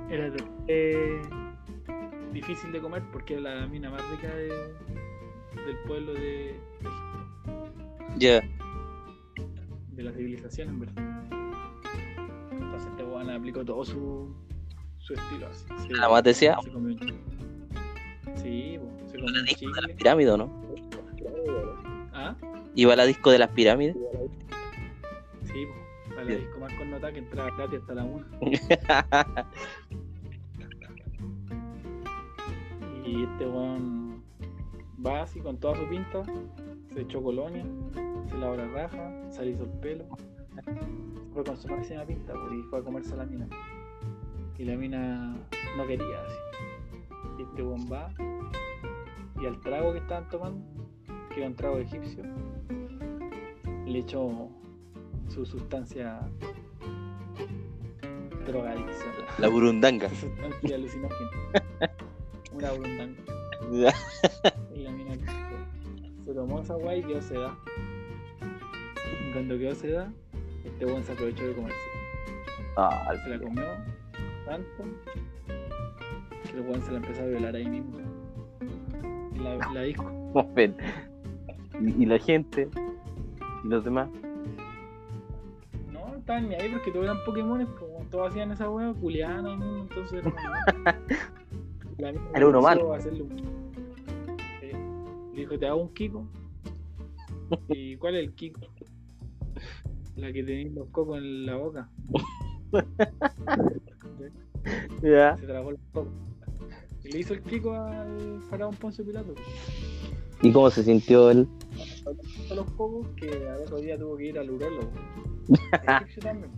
era 0.10 0.32
eh, 0.68 1.22
difícil 2.34 2.72
de 2.72 2.82
comer 2.82 3.02
porque 3.12 3.36
era 3.36 3.56
la 3.56 3.68
mina 3.68 3.90
más 3.90 4.02
rica 4.12 4.28
de, 4.36 4.50
del 5.66 5.78
pueblo 5.88 6.14
de 6.14 6.50
Egipto. 6.50 7.74
Ya. 8.18 8.42
de 9.92 10.04
la 10.04 10.12
civilización 10.12 10.70
en 10.70 10.80
verdad. 10.82 11.24
Entonces 12.52 12.90
este 12.92 13.04
weón 13.24 13.36
aplicó 13.38 13.64
todo 13.66 13.84
su, 13.86 14.34
su 15.00 15.14
estilo 15.14 15.48
así. 15.48 15.66
Se- 15.88 15.94
La 15.96 16.10
más 16.10 16.24
deseada. 16.24 16.62
se 16.62 16.72
comió 16.72 16.96
un- 16.96 17.24
Sí, 18.36 18.78
po, 18.80 19.08
se 19.08 19.18
¿Iba 19.18 19.26
comió 19.26 19.28
a 19.28 19.32
la 19.34 19.40
un 19.40 19.46
disco 19.46 19.66
de 19.68 19.72
las 19.74 19.82
chicle. 19.82 19.94
pirámides 19.96 20.38
no? 20.38 20.64
Ah, 22.14 22.36
¿Iba 22.76 22.94
a 22.94 22.96
la 22.96 23.06
disco 23.06 23.32
de 23.32 23.40
las 23.40 23.50
pirámides? 23.50 23.96
sí, 25.46 25.66
po. 25.66 26.10
Para 26.10 26.22
la 26.24 26.28
Bien. 26.28 26.40
disco 26.42 26.60
más 26.60 26.74
connotada 26.74 27.12
que 27.14 27.20
entraba 27.20 27.56
gratis 27.56 27.80
hasta 27.82 27.94
la 27.96 28.04
1. 28.04 28.26
Y 33.06 33.24
este 33.24 33.46
weón 33.46 34.24
va 35.06 35.24
así 35.24 35.40
con 35.42 35.58
toda 35.58 35.76
su 35.76 35.88
pinta, 35.90 36.24
se 36.94 37.02
echó 37.02 37.22
colonia, 37.22 37.66
se 38.30 38.38
lavó 38.38 38.56
la 38.56 38.68
raja, 38.68 39.12
se 39.30 39.42
alisó 39.42 39.64
el 39.64 39.70
pelo, 39.82 40.06
fue 41.34 41.44
con 41.44 41.58
su 41.58 41.68
máxima 41.68 42.06
pinta 42.06 42.34
pues, 42.34 42.54
y 42.54 42.64
fue 42.70 42.80
a 42.80 42.84
comerse 42.84 43.14
a 43.14 43.18
la 43.18 43.26
mina. 43.26 43.48
Y 44.58 44.66
la 44.66 44.76
mina 44.76 45.36
no 45.78 45.88
quería 45.88 46.22
así. 46.22 46.38
Y 47.40 47.44
este 47.44 47.64
va 47.64 48.14
y 49.42 49.46
al 49.46 49.60
trago 49.60 49.92
que 49.92 49.98
estaban 49.98 50.30
tomando, 50.30 50.66
que 51.30 51.42
era 51.42 51.48
un 51.48 51.56
trago 51.56 51.78
egipcio, 51.78 52.24
le 53.86 54.00
echó 54.00 54.50
su 55.28 55.46
sustancia 55.46 56.22
drogadicción. 58.46 59.12
La 59.40 59.50
burundanga. 59.50 60.08
Su 60.10 60.16
sustancia 60.28 60.76
alucinógena. 60.76 61.30
Una 62.54 62.72
burundanga. 62.72 63.94
Y 64.74 64.84
la 64.84 64.92
mina 64.92 65.16
se 66.26 66.34
tomó 66.34 66.62
esa 66.62 66.76
guay 66.76 67.02
y 67.02 67.04
quedó 67.04 67.22
seda. 67.22 67.58
Y 69.28 69.34
cuando 69.34 69.58
quedó 69.58 69.76
seda, 69.76 70.14
este 70.74 70.86
weón 70.86 71.04
se 71.04 71.12
aprovechó 71.14 71.48
de 71.48 71.54
comerse. 71.54 71.78
Ah, 72.76 73.12
Se 73.24 73.30
la 73.30 73.40
comió 73.40 73.64
tanto 74.46 74.84
que 76.52 76.58
el 76.58 76.62
weón 76.62 76.82
se 76.82 76.92
la 76.92 76.98
empezó 76.98 77.22
a 77.22 77.26
violar 77.26 77.56
ahí 77.56 77.68
mismo. 77.70 78.00
En 79.34 79.44
La, 79.44 79.56
la 79.74 79.82
disco. 79.82 80.12
Y, 81.82 82.04
y 82.04 82.06
la 82.06 82.20
gente, 82.20 82.70
y 83.64 83.68
los 83.68 83.84
demás. 83.84 84.08
No, 85.92 86.16
estaban 86.16 86.48
ni 86.48 86.56
ahí 86.56 86.70
porque 86.70 86.92
todos 86.92 87.06
eran 87.06 87.18
Pokémones, 87.26 87.68
como 87.80 88.06
todos 88.12 88.30
hacían 88.30 88.52
esa 88.52 88.70
weá, 88.70 88.94
culiana 88.94 89.52
y 89.52 89.58
mismo, 89.58 89.82
entonces 89.82 90.24
era 90.24 91.00
Era 92.36 92.48
uno 92.48 92.62
malo. 92.62 92.96
Le 95.34 95.40
dijo, 95.40 95.58
te 95.58 95.68
hago 95.68 95.82
un 95.82 95.94
Kiko. 95.94 96.24
¿Y 97.70 97.96
cuál 97.98 98.16
es 98.16 98.24
el 98.28 98.34
Kiko? 98.34 98.62
La 100.16 100.32
que 100.32 100.44
tenía 100.44 100.72
los 100.74 100.88
cocos 100.90 101.18
en 101.18 101.46
la 101.46 101.56
boca. 101.56 101.90
Ya. 105.02 105.36
Se 105.38 105.46
tragó 105.46 105.72
los 105.72 105.80
cocos. 105.92 106.14
Y 107.04 107.12
le 107.12 107.20
hizo 107.20 107.34
el 107.34 107.42
Kiko 107.42 107.74
al 107.74 108.42
faraón 108.50 108.74
Poncio 108.76 109.04
Pilato. 109.06 109.36
¿Y 110.42 110.52
cómo 110.52 110.70
se 110.70 110.84
sintió 110.84 111.30
él? 111.32 111.48
Todos 112.04 112.18
los 112.56 112.72
cocos 112.72 113.08
que 113.18 113.30
al 113.50 113.62
otro 113.62 113.78
día 113.80 113.98
tuvo 113.98 114.16
que 114.18 114.28
ir 114.28 114.40
al 114.40 114.50
urólogo. 114.50 114.90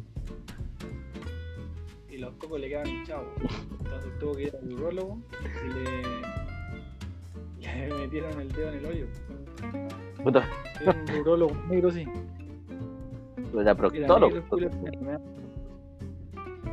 Y 2.09 2.17
los 2.17 2.33
cocos 2.35 2.61
le 2.61 2.69
quedaban 2.69 2.87
hinchados. 2.87 3.27
Entonces 3.83 4.19
tuvo 4.19 4.35
que 4.35 4.43
ir 4.43 4.55
al 4.55 4.71
urólogo 4.71 5.19
y 5.43 5.67
le, 5.73 6.01
le 7.89 7.93
metieron 7.93 8.39
el 8.39 8.49
dedo 8.53 8.69
en 8.69 8.75
el 8.75 8.85
hoyo. 8.85 9.07
Puta, 10.23 10.47
Era 10.81 10.93
un 10.93 11.19
urólogo 11.19 11.53
negro, 11.69 11.91
sí. 11.91 12.05
Era 13.61 13.75
proctólogo. 13.75 14.35
me 15.01 15.11
da- 15.11 15.21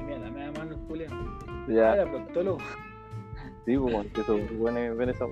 Mira, 0.07 0.19
la 0.19 0.53
mano 0.53 0.77
culo. 0.89 1.05
Ah, 1.11 1.67
Ya, 1.69 1.95
era 1.95 2.11
proctólogo. 2.11 2.59
sí, 3.65 3.77
pues, 3.79 4.07
que 4.13 4.21
esos 4.21 4.41
buenos 4.59 4.97
ven 4.97 5.09
esa. 5.11 5.27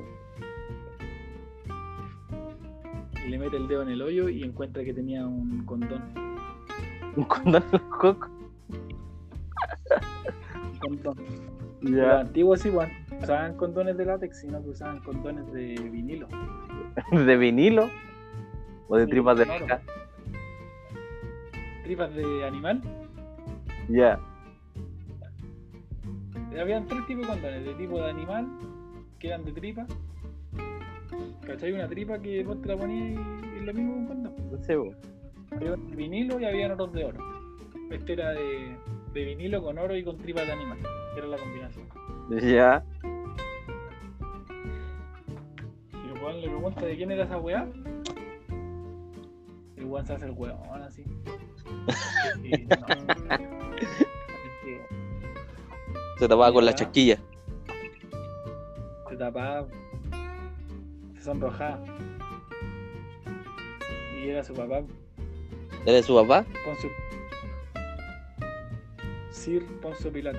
Y 3.25 3.29
le 3.29 3.39
mete 3.39 3.57
el 3.57 3.69
dedo 3.69 3.83
en 3.83 3.89
el 3.91 4.03
hoyo 4.03 4.29
y 4.29 4.43
encuentra 4.43 4.83
que 4.85 4.93
tenía 4.95 5.27
un 5.27 5.65
condón. 5.65 6.03
Un 7.17 7.25
condón 7.25 7.63
en 7.65 7.73
los 7.73 7.83
cocos. 7.83 8.31
Un 10.73 10.79
condón. 10.79 11.17
Los 11.83 11.93
Ya. 11.93 12.21
antiguos 12.21 12.65
igual 12.67 12.91
usaban 13.23 13.57
condones 13.57 13.97
de 13.97 14.05
látex, 14.05 14.41
sino 14.41 14.63
que 14.63 14.69
usaban 14.71 15.01
condones 15.01 15.51
de 15.53 15.75
vinilo. 15.91 16.29
¿De 17.13 17.37
vinilo? 17.37 17.89
¿O 18.89 18.97
de 18.97 19.05
Sí, 19.05 19.11
tripas 19.11 19.39
de 19.39 19.45
claro. 19.45 19.67
vaca? 19.67 19.83
Tripas 21.91 22.15
de 22.15 22.47
animal. 22.47 22.81
Ya. 23.89 24.21
Habían 26.57 26.87
tres 26.87 27.05
tipos 27.09 27.27
de 27.27 27.33
condones, 27.33 27.65
de 27.65 27.75
tipo 27.75 28.01
de 28.01 28.11
animal, 28.11 28.47
que 29.19 29.27
eran 29.27 29.45
de 29.45 29.51
tripa. 29.51 29.89
¿Cachai? 31.45 31.73
Una 31.73 31.89
tripa 31.89 32.21
que 32.21 32.45
vos 32.45 32.63
te 32.63 32.69
la 32.69 32.77
ponías 32.77 33.19
y 33.19 33.59
es 33.59 33.63
lo 33.65 33.75
mismo 33.75 33.95
que 33.95 33.99
un 33.99 34.07
condón. 34.07 34.35
No 34.53 34.59
sé. 34.59 34.77
Había 35.51 35.71
de 35.73 35.97
vinilo 35.97 36.39
y 36.39 36.45
había 36.45 36.73
otros 36.73 36.93
de 36.93 37.07
oro. 37.07 37.19
Este 37.91 38.13
era 38.13 38.35
de, 38.35 38.77
de 39.13 39.25
vinilo 39.25 39.61
con 39.61 39.77
oro 39.77 39.97
y 39.97 40.05
con 40.05 40.17
tripas 40.17 40.47
de 40.47 40.53
animal. 40.53 40.79
Era 41.17 41.27
la 41.27 41.39
combinación. 41.39 41.89
Ya. 42.41 42.85
Y 45.93 46.09
el 46.09 46.23
weón 46.23 46.41
le 46.41 46.49
pregunta 46.51 46.87
de 46.87 46.97
quién 46.97 47.11
era 47.11 47.25
esa 47.25 47.39
weá. 47.41 47.67
El 49.77 49.87
weón 49.87 50.07
se 50.07 50.13
hace 50.13 50.27
el 50.27 50.35
weón 50.37 50.83
así. 50.85 51.03
No. 52.71 52.87
Se 56.19 56.29
tapaba 56.29 56.53
con 56.53 56.67
la 56.67 56.75
chasquilla. 56.75 57.19
se 59.09 59.17
tapaba, 59.17 59.67
se 61.15 61.23
sonrojaba. 61.23 61.83
Y 64.21 64.29
era 64.29 64.45
su 64.45 64.53
papá, 64.53 64.83
¿Era 65.87 66.03
su 66.03 66.15
papá? 66.15 66.45
Poncio. 66.63 66.91
Sir 69.31 69.65
Poncio 69.81 70.13
Pilato. 70.13 70.39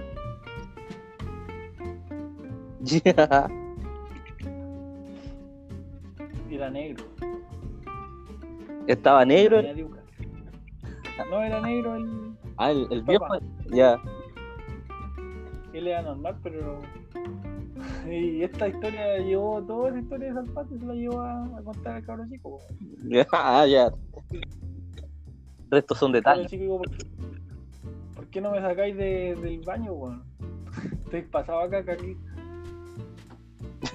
Ya. 2.81 3.49
Y 6.49 6.55
era 6.55 6.69
negro. 6.69 7.05
Estaba 8.85 9.25
negro. 9.25 9.63
No 11.29 11.41
era 11.43 11.61
negro, 11.61 11.95
él, 11.95 12.35
Ah, 12.57 12.71
el, 12.71 12.87
el 12.91 13.03
viejo. 13.03 13.25
Ya. 13.71 13.97
él 15.73 15.87
era 15.87 16.01
normal, 16.01 16.37
pero. 16.43 16.79
Y 18.07 18.43
esta 18.43 18.67
historia 18.67 19.07
la 19.07 19.17
llevó, 19.19 19.61
toda 19.63 19.89
esa 19.89 19.99
historia 19.99 20.27
de 20.27 20.33
Salpate 20.35 20.77
se 20.77 20.85
la 20.85 20.93
llevó 20.93 21.21
a, 21.21 21.43
a 21.57 21.61
contar 21.63 21.95
al 21.95 22.05
cabro 22.05 22.23
chico. 22.29 22.59
Ya, 23.07 23.25
ah, 23.33 23.65
ya. 23.65 23.91
Restos 25.71 25.97
son 25.97 26.09
El 26.09 26.13
detalles. 26.15 26.47
chico 26.51 26.77
¿por 26.77 26.89
qué, 26.91 27.05
por 28.15 28.25
qué 28.27 28.41
no 28.41 28.51
me 28.51 28.61
sacáis 28.61 28.95
de- 28.97 29.35
del 29.41 29.61
baño, 29.61 29.93
weón? 29.93 30.23
Estoy 31.05 31.21
pasado 31.23 31.61
acá, 31.61 31.79
aquí. 31.79 32.15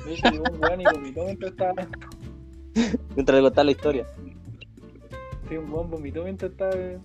Llegó 0.06 0.44
un 0.52 0.60
weón 0.62 0.80
y 0.80 0.84
vomitó 0.84 1.24
mientras 1.24 1.50
estaba. 1.52 1.74
Mientras 3.14 3.36
le 3.38 3.42
contaba 3.42 3.64
la 3.64 3.70
historia. 3.70 4.06
Sí, 5.48 5.56
un 5.56 5.72
weón 5.72 5.90
vomitó 5.90 6.24
mientras 6.24 6.50
estaba. 6.50 6.72
El 6.74 7.00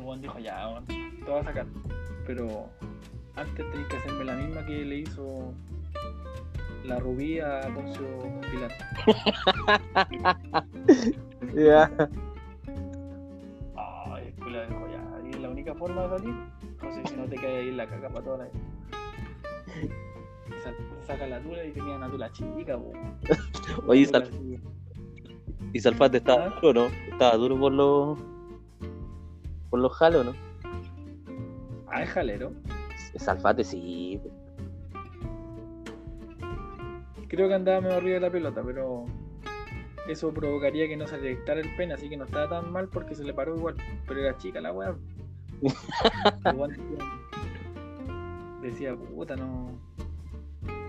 weón 0.00 0.20
dijo, 0.20 0.38
ya, 0.38 0.68
weón, 0.68 0.84
te 0.86 1.30
voy 1.30 1.40
a 1.40 1.44
sacar. 1.44 1.66
Pero 2.26 2.68
antes 3.36 3.70
tenés 3.70 3.86
que 3.88 3.96
hacerme 3.96 4.24
la 4.24 4.34
misma 4.36 4.66
que 4.66 4.84
le 4.84 4.96
hizo 4.98 5.52
la 6.84 6.98
rubí 6.98 7.38
a 7.38 7.60
Poncio 7.74 8.06
Pilato. 8.50 8.74
Ya. 11.54 11.90
Ay, 13.76 14.28
el 14.28 14.34
culo 14.34 14.66
dijo, 14.66 14.88
ya, 14.88 15.02
y 15.26 15.30
es 15.30 15.40
la 15.40 15.50
única 15.50 15.74
forma 15.74 16.02
de 16.06 16.18
salir. 16.18 16.34
José, 16.80 17.02
si 17.06 17.16
no 17.16 17.24
te 17.24 17.36
cae 17.36 17.58
ahí 17.58 17.68
en 17.68 17.76
la 17.76 17.86
caca 17.86 18.08
para 18.08 18.24
toda 18.24 18.38
la 18.38 18.44
vida. 18.44 18.60
Saca 21.06 21.26
la 21.26 21.40
tula 21.40 21.64
y 21.64 21.72
tenía 21.72 21.96
una 21.96 22.08
tula 22.08 22.30
chica, 22.32 22.78
po. 22.78 22.92
Oye, 23.86 24.06
Sal-. 24.06 24.30
¿Y 25.72 25.80
Salfate 25.80 26.18
estaba 26.18 26.48
duro, 26.60 26.88
no? 26.88 26.94
Estaba 27.10 27.36
duro 27.36 27.58
por 27.58 27.72
los. 27.72 28.18
por 29.70 29.80
los 29.80 29.92
jalos, 29.96 30.26
¿no? 30.26 30.34
Ah, 31.88 32.02
es 32.02 32.10
jalero. 32.10 32.52
Salfate 33.16 33.64
sí. 33.64 34.20
Creo 37.28 37.48
que 37.48 37.54
andaba 37.54 37.80
medio 37.80 37.96
arriba 37.96 38.14
de 38.14 38.20
la 38.20 38.30
pelota, 38.30 38.62
pero 38.62 39.06
eso 40.08 40.32
provocaría 40.32 40.88
que 40.88 40.96
no 40.96 41.06
se 41.06 41.18
le 41.18 41.30
dictara 41.30 41.60
el 41.60 41.74
pene, 41.76 41.94
así 41.94 42.08
que 42.08 42.16
no 42.16 42.24
estaba 42.24 42.48
tan 42.48 42.72
mal 42.72 42.88
porque 42.88 43.14
se 43.14 43.24
le 43.24 43.32
paró 43.32 43.56
igual. 43.56 43.76
Pero 44.06 44.20
era 44.20 44.36
chica 44.36 44.60
la 44.60 44.72
weá. 44.72 44.94
Decía, 48.62 48.94
puta, 48.96 49.36
no. 49.36 49.70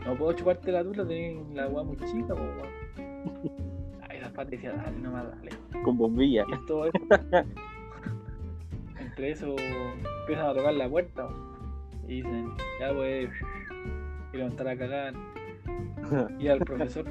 No 0.05 0.17
puedo 0.17 0.33
chuparte 0.33 0.71
la 0.71 0.83
tula, 0.83 1.07
tenés 1.07 1.37
la 1.53 1.67
weá 1.67 1.83
muy 1.83 1.97
chica, 1.97 2.35
po, 2.35 2.43
dale 4.35 4.99
nomás, 5.01 5.25
dale. 5.29 5.51
Con 5.83 5.97
bombilla. 5.97 6.45
Y 6.47 6.65
todo 6.65 6.85
eso. 6.85 6.97
Entre 8.99 9.31
eso 9.31 9.55
empiezan 10.21 10.47
a 10.47 10.53
tocar 10.53 10.73
la 10.73 10.89
puerta 10.89 11.29
y 12.07 12.21
dicen, 12.21 12.51
ya 12.79 12.93
pues, 12.93 13.29
y 14.33 14.37
levantar 14.37 14.67
a 14.69 14.77
cagar. 14.77 15.13
Y 16.39 16.47
al 16.47 16.59
profesor, 16.59 17.05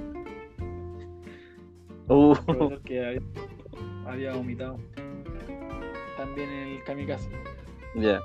Uh, 2.09 2.33
el 2.33 2.45
profesor 2.45 2.83
que 2.83 3.07
había, 3.07 3.21
había 4.07 4.35
vomitado. 4.35 4.77
También 6.17 6.51
en 6.51 6.69
el 6.69 6.85
kamikaze. 6.85 7.31
ya. 7.95 8.21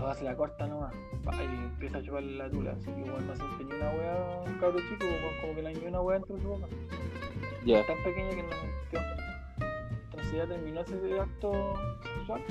Hace 0.00 0.24
la 0.24 0.36
corta 0.36 0.66
nomás. 0.66 0.94
Pa, 1.24 1.34
Y 1.42 1.46
empieza 1.46 1.98
a 1.98 2.02
chuparle 2.02 2.36
la 2.36 2.50
tula. 2.50 2.72
Así 2.72 2.86
que 2.86 3.10
bueno, 3.10 3.20
no 3.20 3.36
se 3.36 3.42
empeñó 3.42 3.76
una 3.76 3.90
weá 3.90 4.40
un 4.46 4.58
cabro 4.58 4.78
chico, 4.78 5.06
como 5.40 5.54
que 5.54 5.62
le 5.62 5.70
envió 5.72 5.88
una 5.88 6.00
weá 6.00 6.18
dentro 6.18 6.36
de 6.36 6.42
su 6.42 6.48
boca. 6.48 6.66
Ya. 7.64 7.86
Tan 7.86 7.96
pequeña 8.02 8.30
que 8.30 8.42
no 8.42 8.48
sintió. 8.50 9.00
Entonces 10.04 10.32
ya 10.32 10.46
terminó 10.46 10.80
ese 10.80 11.20
acto 11.20 11.52
sexual. 12.02 12.42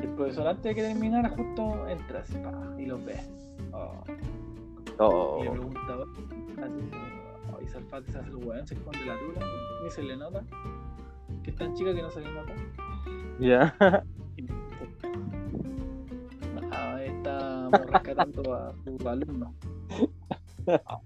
El 0.00 0.08
profesor 0.10 0.46
antes 0.46 0.64
de 0.64 0.74
que 0.74 0.82
terminara 0.82 1.28
justo 1.30 1.88
entra 1.88 2.20
así, 2.20 2.34
pa, 2.38 2.52
y 2.78 2.86
los 2.86 3.04
ve. 3.04 3.20
Oh. 3.72 4.02
Oh, 4.98 5.38
Y 5.40 5.44
le 5.44 5.50
pregunta, 5.50 5.80
así, 6.62 6.90
oh, 7.52 7.60
y 7.62 7.68
Salfate 7.68 8.12
se 8.12 8.18
hace 8.18 8.28
el 8.28 8.36
weón, 8.36 8.66
se 8.66 8.74
esconde 8.74 9.04
la 9.06 9.18
tula, 9.18 9.46
ni 9.82 9.90
se 9.90 10.02
le 10.02 10.16
nota. 10.16 10.42
Que 11.42 11.50
es 11.50 11.56
tan 11.56 11.74
chica 11.74 11.94
que 11.94 12.02
no 12.02 12.10
se 12.10 12.20
le 12.20 12.32
nota. 12.32 12.52
ya. 13.38 14.04
Ah, 17.02 17.68
estamos 17.68 17.90
rescatando 17.90 18.54
a 18.54 18.74
sus 18.84 19.06
alumnos. 19.06 19.50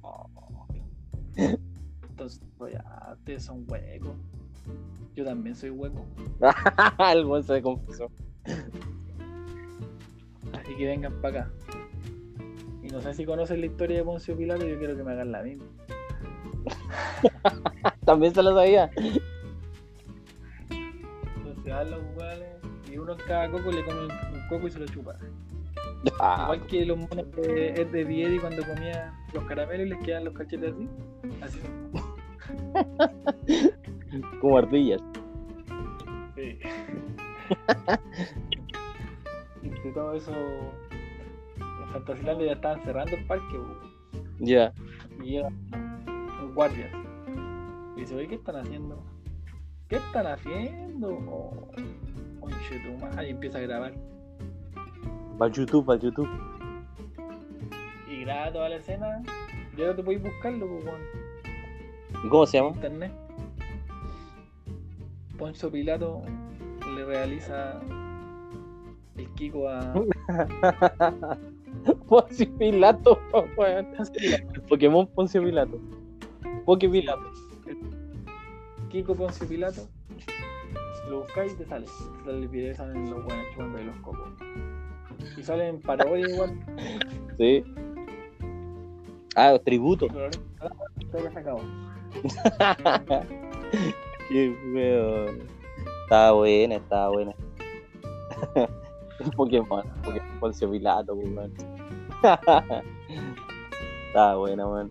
Oh. 0.03 0.67
Entonces, 1.37 2.43
pues 2.59 2.75
ya, 2.75 3.13
ustedes 3.13 3.45
son 3.45 3.65
huecos. 3.69 4.15
Yo 5.15 5.25
también 5.25 5.57
soy 5.57 5.71
hueco. 5.71 6.05
el 7.13 7.25
buen 7.25 7.43
se 7.43 7.63
confesó. 7.63 8.11
Así 10.53 10.77
que 10.77 10.87
vengan 10.87 11.15
para 11.23 11.41
acá. 11.41 11.51
Y 12.83 12.89
no 12.89 13.01
sé 13.01 13.15
si 13.15 13.25
conocen 13.25 13.61
la 13.61 13.67
historia 13.67 13.99
de 13.99 14.05
Poncio 14.05 14.37
Pilato, 14.37 14.67
yo 14.67 14.79
quiero 14.79 14.97
que 14.97 15.03
me 15.03 15.13
hagan 15.13 15.33
la 15.33 15.43
misma. 15.43 15.65
También 18.05 18.35
se 18.35 18.43
lo 18.43 18.55
sabía. 18.55 18.91
Entonces 20.69 21.65
van 21.65 21.91
los 21.91 22.03
hueones 22.17 22.49
y 22.91 22.99
uno 22.99 23.13
en 23.13 23.19
cada 23.27 23.51
coco 23.51 23.71
le 23.71 23.85
come 23.85 24.01
un 24.03 24.49
coco 24.51 24.69
y 24.69 24.71
se 24.71 24.79
lo 24.79 24.87
chupa. 24.87 25.17
Ah, 26.21 26.43
Igual 26.45 26.67
que 26.67 26.85
los 26.87 26.99
monos 26.99 27.31
de 27.33 27.69
Ed 27.71 27.89
de 27.89 28.05
Vieri 28.05 28.39
cuando 28.39 28.63
comía 28.67 29.13
los 29.33 29.45
caramelos 29.45 29.87
y 29.87 29.91
les 29.91 30.05
quedan 30.05 30.25
los 30.25 30.35
cachetes 30.35 30.73
así. 30.75 30.89
Así 31.43 31.61
como 34.41 34.59
ardillas. 34.59 35.01
Sí. 36.37 36.59
de 39.63 39.93
todo 39.93 40.15
eso, 40.15 40.33
en 40.33 41.89
Fantasilandia 41.93 42.47
ya 42.47 42.53
estaban 42.53 42.83
cerrando 42.85 43.17
el 43.17 43.27
parque 43.27 43.59
Ya. 44.41 44.73
y 45.23 45.31
llega 45.33 45.49
un 45.49 46.55
guardia. 46.55 46.91
Y 47.97 48.01
dice, 48.01 48.15
oye, 48.15 48.29
¿qué 48.29 48.35
están 48.37 48.57
haciendo? 48.57 49.03
¿Qué 49.89 49.97
están 49.97 50.27
haciendo? 50.27 51.09
Oh, 51.29 51.69
conche 52.41 52.81
tu 52.85 52.99
madre", 53.05 53.29
y 53.29 53.31
empieza 53.31 53.59
a 53.59 53.63
grabar. 53.63 53.93
Va 55.41 55.49
YouTube, 55.49 55.85
va 55.89 55.97
YouTube. 55.97 56.29
Y 58.09 58.21
graba 58.25 58.53
toda 58.53 58.69
la 58.71 58.77
escena. 58.77 59.23
Y 59.77 59.83
ahora 59.83 59.97
te 59.97 60.03
podéis 60.03 60.23
buscarlo 60.23 60.67
po, 60.67 60.75
weón, 60.77 61.01
¿Y 62.25 62.29
cómo 62.29 62.47
se 62.47 62.57
en 62.59 62.65
llama? 62.65 62.75
internet. 62.77 63.13
Poncio 65.39 65.71
Pilato 65.71 66.23
le 66.95 67.05
realiza 67.05 67.79
el 69.17 69.29
Kiko 69.35 69.69
a. 69.69 69.93
Poncio 72.09 72.59
Pilato, 72.59 73.21
weón. 73.57 73.87
Pokémon 74.69 75.07
Poncio 75.09 75.43
Pilato. 75.43 75.79
Poké 76.65 76.89
Pilato. 76.89 77.31
Kiko 78.89 79.15
Poncio 79.15 79.47
Pilato, 79.47 79.83
lo 81.11 81.21
buscáis 81.21 81.53
y 81.53 81.57
te 81.57 81.67
sale. 81.67 81.85
Te 81.85 82.25
sale 82.25 82.39
el 82.39 82.49
video 82.49 82.75
salen 82.75 83.11
los 83.11 83.23
buenos 83.25 83.45
chupando 83.53 83.79
de 83.79 83.85
los 83.85 83.97
cocos. 83.97 84.29
Y 85.37 85.43
salen 85.43 85.81
parodia 85.81 86.29
igual, 86.29 86.59
Sí. 87.39 87.65
Ah, 89.35 89.59
tributo. 89.63 90.07
pero 90.09 90.31
ahora 90.61 90.75
ya 91.13 91.31
se 91.31 91.39
acabó. 91.39 91.61
Qué 94.29 94.57
weón. 94.73 95.43
Estaba 96.05 96.33
buena, 96.33 96.77
estaba 96.77 97.11
buena. 97.11 97.35
Pokémon, 99.37 99.85
Pokémon 100.03 100.41
Poncio 100.41 100.71
Pilato, 100.71 101.15
weón. 101.15 101.53
estaba 104.09 104.37
buena, 104.37 104.67
weón. 104.67 104.91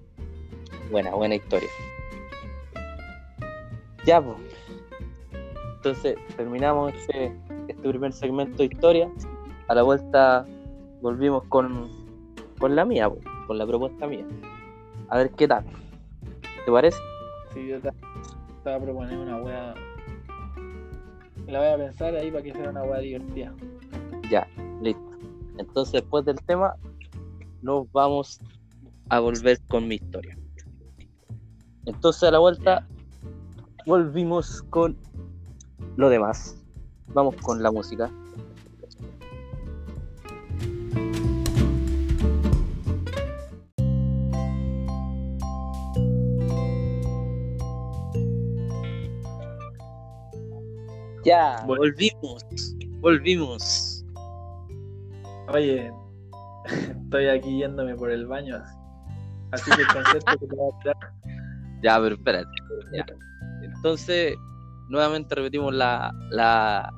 Buena, 0.91 1.15
buena 1.15 1.35
historia. 1.35 1.69
Ya, 4.05 4.21
pues. 4.21 4.37
Entonces, 5.77 6.17
terminamos 6.35 6.93
este, 6.93 7.35
este 7.67 7.89
primer 7.89 8.13
segmento 8.13 8.57
de 8.57 8.65
historia. 8.65 9.09
A 9.67 9.75
la 9.75 9.83
vuelta 9.83 10.45
volvimos 11.01 11.43
con, 11.45 11.89
con 12.59 12.75
la 12.75 12.85
mía, 12.85 13.09
po, 13.09 13.17
con 13.47 13.57
la 13.57 13.65
propuesta 13.65 14.07
mía. 14.07 14.25
A 15.09 15.17
ver 15.17 15.31
qué 15.31 15.47
tal. 15.47 15.65
¿Te 16.65 16.71
parece? 16.71 16.97
Sí, 17.53 17.67
yo 17.67 17.79
te- 17.79 17.91
estaba 18.57 18.79
proponiendo 18.83 19.23
una 19.23 19.37
wea. 19.37 19.73
La 21.47 21.59
voy 21.59 21.67
a 21.67 21.77
pensar 21.77 22.15
ahí 22.15 22.31
para 22.31 22.43
que 22.43 22.53
sea 22.53 22.69
una 22.69 22.83
wea 22.83 22.99
divertida. 22.99 23.53
Ya, 24.29 24.47
listo. 24.81 25.01
Entonces, 25.57 25.93
después 25.93 26.25
del 26.25 26.37
tema, 26.41 26.75
nos 27.61 27.91
vamos 27.91 28.39
a 29.09 29.19
volver 29.19 29.59
con 29.67 29.87
mi 29.87 29.95
historia. 29.95 30.37
Entonces, 31.85 32.23
a 32.23 32.31
la 32.31 32.39
vuelta, 32.39 32.87
volvimos 33.85 34.63
con 34.69 34.97
lo 35.97 36.09
demás. 36.09 36.59
Vamos 37.13 37.35
con 37.37 37.61
la 37.61 37.71
música. 37.71 38.11
Ya, 51.25 51.63
volvimos. 51.65 52.45
Volvimos. 53.01 54.05
Oye, 55.53 55.91
estoy 57.03 57.27
aquí 57.27 57.59
yéndome 57.59 57.95
por 57.95 58.11
el 58.11 58.27
baño 58.27 58.57
así. 58.57 58.75
Así 59.51 59.71
que 59.71 59.81
el 59.81 59.87
concepto 59.87 60.31
que 60.39 60.47
te 60.47 60.55
voy 60.55 60.71
a 60.73 60.79
tirar. 60.79 60.95
Ya, 61.83 61.99
pero 61.99 62.15
espérate. 62.15 62.49
ya. 62.93 63.05
Entonces, 63.63 64.33
nuevamente 64.89 65.35
repetimos 65.35 65.71
la, 65.73 66.11
la, 66.31 66.91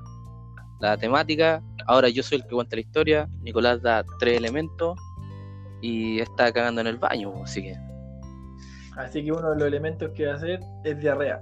la 0.79 0.97
temática. 0.97 1.61
Ahora 1.87 2.07
yo 2.09 2.23
soy 2.23 2.37
el 2.37 2.43
que 2.43 2.49
cuenta 2.55 2.75
la 2.77 2.81
historia. 2.81 3.29
Nicolás 3.41 3.81
da 3.81 4.05
tres 4.19 4.37
elementos 4.37 4.97
y 5.81 6.19
está 6.21 6.53
cagando 6.53 6.79
en 6.81 6.87
el 6.87 6.97
baño, 6.97 7.33
así 7.43 7.63
que 7.63 7.75
Así 8.97 9.25
que 9.25 9.31
uno 9.31 9.49
de 9.49 9.57
los 9.57 9.67
elementos 9.67 10.09
que 10.15 10.27
va 10.27 10.33
a 10.33 10.35
hacer 10.37 10.59
es 10.85 10.99
diarrea. 10.99 11.41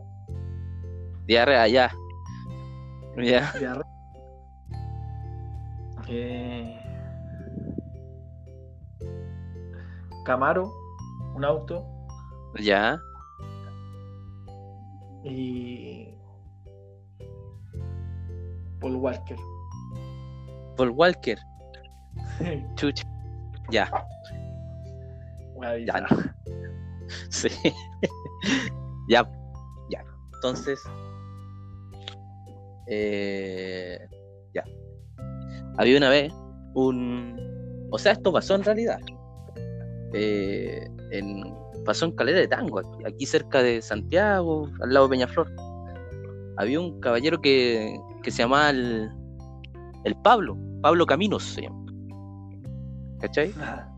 diarrea 1.28 1.68
ya. 1.68 1.92
Ya. 3.18 3.54
Eh, 6.08 6.80
Camaro, 10.26 10.72
un 11.36 11.46
auto 11.46 11.86
Ya. 12.60 13.00
y 15.24 16.10
Paul 18.80 18.96
Walker. 18.98 19.38
Paul 20.78 20.90
Walker. 20.92 21.40
Chucha. 22.76 23.04
Ya. 23.72 23.90
Ya. 25.86 26.06
Sí. 27.30 27.50
ya. 29.08 29.24
Ya. 29.90 30.04
Entonces. 30.36 30.80
Eh, 32.88 34.00
ya. 34.54 34.64
Había 35.78 35.98
una 35.98 36.10
vez 36.10 36.34
un. 36.74 37.88
O 37.92 37.98
sea, 37.98 38.14
esto 38.14 38.32
pasó 38.32 38.56
en 38.56 38.64
realidad. 38.64 39.00
Eh, 40.14 40.88
en, 41.12 41.44
pasó 41.86 42.06
en 42.06 42.12
Calera 42.14 42.40
de 42.40 42.48
Tango, 42.48 42.80
aquí, 42.80 43.06
aquí 43.06 43.26
cerca 43.26 43.62
de 43.62 43.82
Santiago, 43.82 44.70
al 44.82 44.94
lado 44.94 45.08
de 45.08 45.12
Peñaflor. 45.12 45.52
Había 46.58 46.80
un 46.80 47.00
caballero 47.00 47.42
que, 47.42 48.00
que 48.24 48.32
se 48.32 48.44
llamaba 48.44 48.70
el, 48.70 49.10
el 50.06 50.16
Pablo, 50.24 50.58
Pablo 50.82 51.06
Caminos 51.06 51.44
se 51.44 51.64
llama. 51.64 51.86
¿Cachai? 53.20 53.52
Ya. 53.54 53.92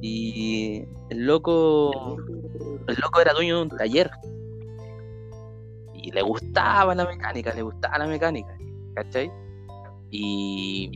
Y 0.00 0.84
el 1.10 1.26
loco, 1.26 2.16
el 2.86 2.96
loco 3.00 3.20
era 3.20 3.32
dueño 3.32 3.56
de 3.56 3.62
un 3.62 3.68
taller. 3.70 4.10
Y 6.08 6.10
le 6.10 6.22
gustaba 6.22 6.94
la 6.94 7.04
mecánica, 7.04 7.52
le 7.52 7.60
gustaba 7.60 7.98
la 7.98 8.06
mecánica, 8.06 8.56
¿cachai? 8.94 9.30
Y 10.10 10.90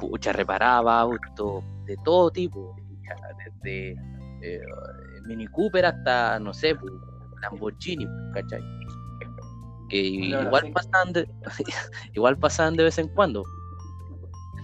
pucha, 0.00 0.32
reparaba 0.32 1.00
autos 1.00 1.62
de 1.84 1.94
todo 2.06 2.30
tipo, 2.30 2.74
desde 3.44 3.90
eh, 4.40 4.60
Mini 5.26 5.46
Cooper 5.48 5.84
hasta, 5.84 6.38
no 6.38 6.54
sé, 6.54 6.74
pues, 6.74 6.90
Lamborghini, 7.42 8.06
¿cachai? 8.32 8.62
Que 9.90 9.98
igual 9.98 10.72
pasaban, 10.72 11.12
de, 11.12 11.28
igual 12.14 12.38
pasaban 12.38 12.76
de 12.76 12.84
vez 12.84 12.96
en 12.96 13.08
cuando. 13.08 13.44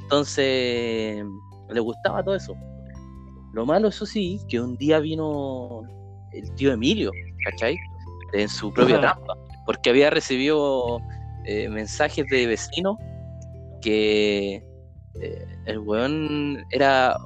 Entonces, 0.00 1.22
le 1.68 1.81
gustaba 1.81 2.24
todo 2.24 2.35
eso. 2.35 2.55
Lo 3.52 3.66
malo, 3.66 3.88
eso 3.88 4.07
sí, 4.07 4.40
que 4.48 4.59
un 4.59 4.74
día 4.78 5.00
vino 5.00 5.83
el 6.33 6.50
tío 6.55 6.72
Emilio, 6.72 7.11
¿cachai? 7.44 7.76
En 8.33 8.48
su 8.48 8.72
propia 8.72 8.98
trampa, 8.98 9.37
porque 9.66 9.90
había 9.90 10.11
recibido 10.11 11.01
eh, 11.44 11.68
mensajes 11.68 12.27
de 12.29 12.46
vecinos 12.46 12.96
que 13.81 14.64
eh, 15.20 15.46
el 15.66 15.79
weón 15.81 16.64
era 16.70 17.16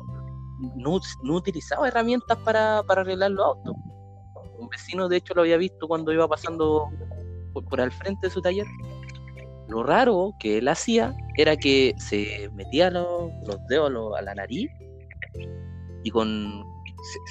no, 0.77 1.01
utilizaba 1.35 1.88
herramientas 1.88 2.38
para, 2.38 2.79
arreglar 2.79 3.31
los 3.33 3.46
autos. 3.46 3.75
Un 4.59 4.68
vecino, 4.68 5.09
de 5.09 5.18
hecho, 5.18 5.35
lo 5.35 5.42
había 5.42 5.59
visto 5.59 5.87
cuando 5.87 6.12
iba 6.12 6.27
pasando 6.27 6.88
por, 7.53 7.81
al 7.81 7.92
frente 7.92 8.27
de 8.27 8.31
su 8.33 8.40
taller. 8.40 8.66
Lo 9.68 9.83
raro 9.83 10.33
que 10.38 10.59
él 10.59 10.68
hacía 10.68 11.14
era 11.37 11.57
que 11.57 11.94
se 11.99 12.49
metía 12.55 12.90
los, 12.90 13.31
dedos 13.68 14.16
a 14.16 14.22
la 14.22 14.35
nariz 14.35 14.70
y 16.05 16.11
con 16.11 16.64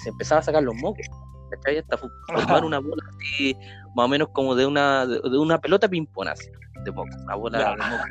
se, 0.03 0.09
empezaba 0.09 0.39
a 0.39 0.43
sacar 0.43 0.63
los 0.63 0.75
mocos. 0.75 1.05
Hasta 1.51 1.97
formar 1.97 2.63
una 2.65 2.79
bola 2.79 3.03
así, 3.15 3.55
más 3.95 4.05
o 4.05 4.07
menos 4.07 4.29
como 4.29 4.55
de 4.55 4.65
una, 4.65 5.05
de, 5.05 5.37
una 5.37 5.59
pelota 5.59 5.87
ping-pong 5.87 6.27
así, 6.27 6.47
de 6.83 6.91
moco, 6.91 7.09
una 7.23 7.35
bola 7.35 7.59
de 7.59 7.65
moco. 7.77 8.05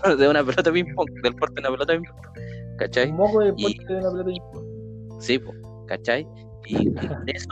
De 0.16 0.28
una 0.28 0.44
pelota 0.44 0.70
ping-pong, 0.70 1.10
del 1.24 1.34
porte 1.34 1.54
de 1.56 1.60
una 1.60 1.70
pelota 1.70 1.92
ping-pong. 1.94 2.76
¿Cachai? 2.78 3.10
Un 3.10 3.16
moco 3.16 3.40
de 3.40 3.52
porte 3.52 3.92
de 3.92 3.96
una 3.96 4.10
pelota 4.10 4.24
ping-pong. 4.26 5.20
Sí, 5.20 5.38
pues, 5.40 5.58
¿cachai? 5.88 6.26
Y, 6.66 6.94
con 6.94 7.24
eso, 7.26 7.48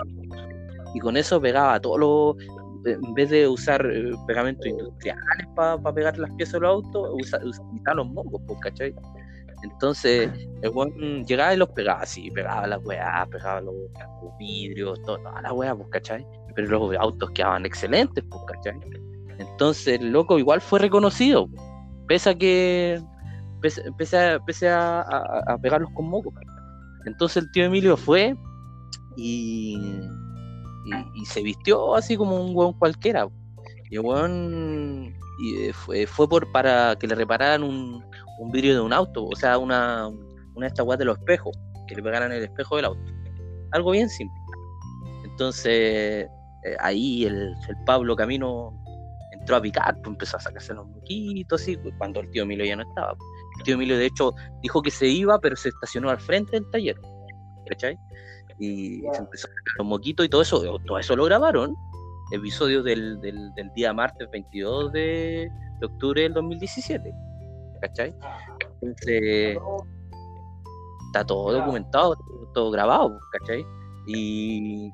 y 0.94 1.00
con 1.00 1.16
eso 1.16 1.40
pegaba 1.40 1.80
todo 1.80 1.98
lo, 1.98 2.36
en 2.86 3.14
vez 3.14 3.30
de 3.30 3.48
usar 3.48 3.84
eh, 3.84 4.12
pegamentos 4.26 4.64
industriales 4.64 5.46
para 5.56 5.92
pegar 5.92 6.16
las 6.18 6.30
piezas 6.34 6.54
de 6.54 6.60
los 6.60 6.70
autos, 6.70 7.10
usaba 7.18 7.94
los 7.94 8.06
mocos, 8.08 8.40
¿cachai? 8.60 8.94
Entonces, 9.72 10.30
el 10.62 10.70
weón 10.70 11.24
llegaba 11.24 11.54
y 11.54 11.56
los 11.56 11.68
pegaba 11.70 12.02
así, 12.02 12.30
pegaba 12.30 12.66
las 12.66 12.84
weas, 12.84 13.28
pegaba 13.28 13.60
los, 13.60 13.74
vidrios, 14.38 15.00
toda 15.02 15.40
la 15.40 15.52
wea, 15.52 15.74
pues, 15.74 15.88
¿cachai? 15.90 16.26
Pero 16.54 16.68
los 16.68 16.96
autos 16.98 17.30
quedaban 17.32 17.66
excelentes, 17.66 18.24
pues, 18.30 18.42
¿cachai? 18.46 18.78
Entonces, 19.38 20.00
el 20.00 20.10
loco 20.10 20.38
igual 20.38 20.60
fue 20.60 20.78
reconocido, 20.78 21.48
pese 22.06 22.30
a 22.30 22.34
que. 22.34 23.00
pese, 23.60 24.68
a, 24.68 25.00
a, 25.00 25.58
pegarlos 25.58 25.90
con 25.94 26.08
moco. 26.08 26.32
Entonces, 27.04 27.42
el 27.42 27.50
tío 27.52 27.64
Emilio 27.64 27.96
fue 27.96 28.34
y, 29.16 29.76
y, 31.14 31.26
se 31.26 31.42
vistió 31.42 31.94
así 31.94 32.16
como 32.16 32.44
un 32.44 32.54
weón 32.54 32.72
cualquiera. 32.74 33.28
Y 33.90 33.96
el 33.96 34.00
weón 34.00 35.14
y, 35.38 35.56
eh, 35.64 35.72
fue, 35.72 36.06
fue 36.06 36.28
por, 36.28 36.50
para 36.52 36.96
que 36.96 37.06
le 37.06 37.14
repararan 37.14 37.62
un, 37.62 38.04
un 38.38 38.50
vidrio 38.50 38.74
de 38.74 38.80
un 38.80 38.92
auto, 38.92 39.26
o 39.26 39.36
sea, 39.36 39.58
una, 39.58 40.08
una 40.08 40.66
de 40.66 40.68
estas 40.68 40.86
de 40.98 41.04
los 41.04 41.18
espejos, 41.18 41.56
que 41.86 41.94
le 41.94 42.02
pegaran 42.02 42.32
el 42.32 42.42
espejo 42.42 42.76
del 42.76 42.86
auto. 42.86 43.00
Algo 43.72 43.92
bien 43.92 44.08
simple. 44.08 44.38
Entonces, 45.24 46.28
eh, 46.64 46.76
ahí 46.80 47.24
el, 47.24 47.54
Pablo 47.84 48.16
Camino 48.16 48.72
entró 49.32 49.56
a 49.56 49.60
picar, 49.60 49.94
pues 49.96 50.06
empezó 50.06 50.36
a 50.36 50.40
sacarse 50.40 50.74
los 50.74 50.86
moquitos, 50.88 51.60
así, 51.60 51.76
pues, 51.76 51.94
cuando 51.98 52.20
el 52.20 52.30
tío 52.30 52.42
Emilio 52.42 52.64
ya 52.64 52.76
no 52.76 52.82
estaba. 52.82 53.16
El 53.58 53.64
tío 53.64 53.74
Emilio, 53.74 53.96
de 53.96 54.06
hecho, 54.06 54.34
dijo 54.62 54.82
que 54.82 54.90
se 54.90 55.06
iba, 55.06 55.38
pero 55.38 55.56
se 55.56 55.68
estacionó 55.68 56.10
al 56.10 56.18
frente 56.18 56.52
del 56.52 56.68
taller. 56.70 56.96
¿Cachai? 57.68 57.98
Y 58.58 59.00
se 59.12 59.18
empezó 59.18 59.46
a 59.46 59.50
sacar 59.50 59.74
los 59.78 59.86
moquitos 59.86 60.24
y 60.24 60.28
todo 60.28 60.42
eso, 60.42 60.60
todo 60.86 60.98
eso 60.98 61.16
lo 61.16 61.24
grabaron. 61.24 61.74
Episodio 62.32 62.82
del, 62.82 63.20
del, 63.20 63.52
del 63.54 63.70
día 63.74 63.92
martes 63.92 64.28
22 64.32 64.92
de, 64.92 65.48
de 65.80 65.86
octubre 65.86 66.22
del 66.22 66.32
2017. 66.32 67.12
¿Cachai? 67.86 68.14
Entonces, 68.82 69.58
está 71.06 71.24
todo 71.24 71.52
documentado, 71.52 72.16
todo 72.52 72.70
grabado, 72.70 73.18
¿cachai? 73.32 73.64
Y, 74.06 74.92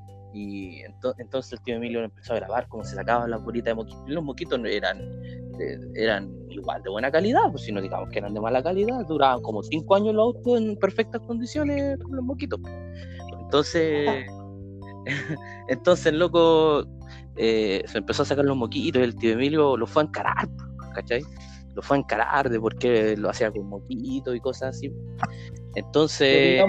entonces 1.18 1.52
el 1.52 1.60
tío 1.60 1.76
Emilio 1.76 2.02
empezó 2.02 2.32
a 2.32 2.36
grabar 2.36 2.66
cómo 2.68 2.82
se 2.84 2.96
sacaban 2.96 3.30
las 3.30 3.42
bolitas 3.42 3.72
de 3.72 3.74
moquitos. 3.74 4.02
Los 4.06 4.24
moquitos 4.24 4.58
eran, 4.64 4.98
eran 5.94 6.32
igual 6.48 6.82
de 6.82 6.88
buena 6.88 7.10
calidad, 7.10 7.50
pues 7.50 7.64
si 7.64 7.72
no 7.72 7.82
digamos 7.82 8.08
que 8.08 8.18
eran 8.18 8.32
de 8.32 8.40
mala 8.40 8.62
calidad, 8.62 9.04
duraban 9.06 9.42
como 9.42 9.62
cinco 9.62 9.94
años 9.94 10.14
los 10.14 10.34
autos 10.34 10.58
en 10.58 10.76
perfectas 10.78 11.20
condiciones 11.26 11.98
con 11.98 12.16
los 12.16 12.24
moquitos. 12.24 12.60
Entonces, 13.40 14.24
entonces 15.68 16.06
el 16.06 16.18
loco 16.18 16.86
eh, 17.36 17.82
se 17.86 17.98
empezó 17.98 18.22
a 18.22 18.26
sacar 18.26 18.46
los 18.46 18.56
moquitos 18.56 19.00
y 19.02 19.04
el 19.04 19.14
tío 19.16 19.32
Emilio 19.32 19.76
lo 19.76 19.86
fue 19.86 20.02
a 20.02 20.06
encarar, 20.06 20.48
¿cachai? 20.94 21.22
Lo 21.74 21.82
fue 21.82 21.96
a 21.96 22.00
encarar 22.00 22.50
de 22.50 22.60
por 22.60 22.76
qué 22.76 23.16
lo 23.16 23.30
hacía 23.30 23.50
con 23.50 23.68
moquito 23.68 24.34
y 24.34 24.40
cosas 24.40 24.76
así. 24.76 24.92
Entonces, 25.74 26.62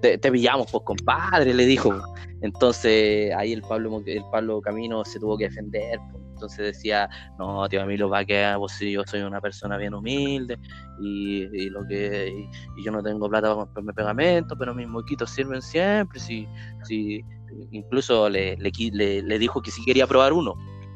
te, 0.00 0.18
pillamos, 0.18 0.70
pues 0.70 0.82
compadre, 0.84 1.54
le 1.54 1.64
dijo. 1.64 1.92
Entonces 2.40 3.32
ahí 3.36 3.52
el 3.52 3.62
Pablo, 3.62 4.02
el 4.04 4.24
Pablo 4.30 4.60
Camino 4.60 5.04
se 5.04 5.20
tuvo 5.20 5.38
que 5.38 5.44
defender. 5.44 5.98
Pues. 6.10 6.22
Entonces 6.42 6.74
decía, 6.74 7.08
no, 7.38 7.68
tío, 7.68 7.82
a 7.82 7.86
mí 7.86 7.96
lo 7.96 8.08
va 8.08 8.18
a 8.18 8.24
quedar, 8.24 8.58
pues 8.58 8.72
si 8.72 8.90
yo 8.90 9.04
soy 9.06 9.20
una 9.20 9.40
persona 9.40 9.76
bien 9.76 9.94
humilde 9.94 10.58
y, 11.00 11.70
lo 11.70 11.86
que 11.86 12.48
y, 12.76 12.84
yo 12.84 12.90
no 12.90 13.00
tengo 13.00 13.28
plata 13.28 13.54
para 13.54 13.60
comprarme 13.60 13.92
pegamento, 13.92 14.56
pero 14.58 14.74
mis 14.74 14.88
moquitos 14.88 15.30
sirven 15.30 15.62
siempre. 15.62 16.18
Si, 16.18 16.48
si, 16.82 17.24
incluso 17.70 18.28
le, 18.28 18.56
le, 18.56 19.22
le, 19.22 19.38
dijo 19.38 19.62
que 19.62 19.70
si 19.70 19.84
quería 19.84 20.08
probar 20.08 20.32
uno, 20.32 20.54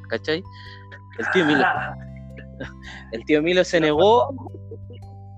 ¿cachai? 0.08 0.42
El 1.16 1.30
tío 1.32 1.44
Emilio, 1.44 1.64
el 3.12 3.24
tío 3.24 3.38
Emilio 3.38 3.64
se 3.64 3.80
negó. 3.80 4.28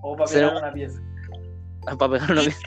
O 0.02 0.16
para 0.16 0.30
pegar 0.30 0.56
una 0.56 0.72
pieza. 0.72 1.00
Para 1.98 2.12
pegar 2.12 2.32
una 2.32 2.42
pieza. 2.42 2.60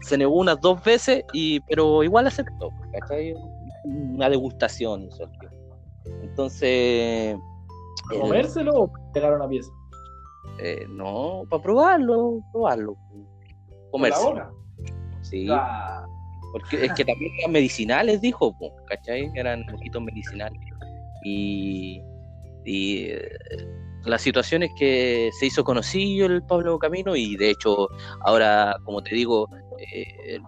Se 0.00 0.16
negó 0.16 0.36
unas 0.36 0.58
dos 0.62 0.82
veces, 0.82 1.22
y, 1.34 1.60
pero 1.60 2.02
igual 2.02 2.26
aceptó, 2.26 2.70
¿cachai? 2.98 3.34
Una 3.84 4.30
degustación. 4.30 5.08
Entonces. 6.22 7.36
¿Comérselo 8.20 8.72
o 8.74 8.92
pegar 9.12 9.34
una 9.34 9.46
pieza? 9.46 9.70
Eh, 10.60 10.86
no, 10.88 11.42
para 11.50 11.62
probarlo, 11.62 12.40
probarlo. 12.52 12.96
Comérselo. 13.90 14.50
Sí. 15.20 15.46
Ah. 15.50 16.06
Porque 16.52 16.86
es 16.86 16.92
que 16.94 17.04
también 17.04 17.32
eran 17.40 17.52
medicinales, 17.52 18.20
dijo, 18.20 18.56
¿cachai? 18.86 19.30
Eran 19.34 19.66
poquitos 19.66 20.02
medicinales. 20.02 20.58
Y 21.22 22.02
y 22.68 23.06
eh, 23.06 23.38
la 24.04 24.18
situación 24.18 24.62
es 24.62 24.70
que 24.78 25.30
se 25.38 25.46
hizo 25.46 25.64
conocido 25.64 26.26
el 26.26 26.42
Pablo 26.42 26.78
Camino 26.78 27.16
y 27.16 27.36
de 27.36 27.50
hecho 27.50 27.88
ahora, 28.20 28.76
como 28.84 29.02
te 29.02 29.14
digo, 29.14 29.48
eh, 29.78 30.38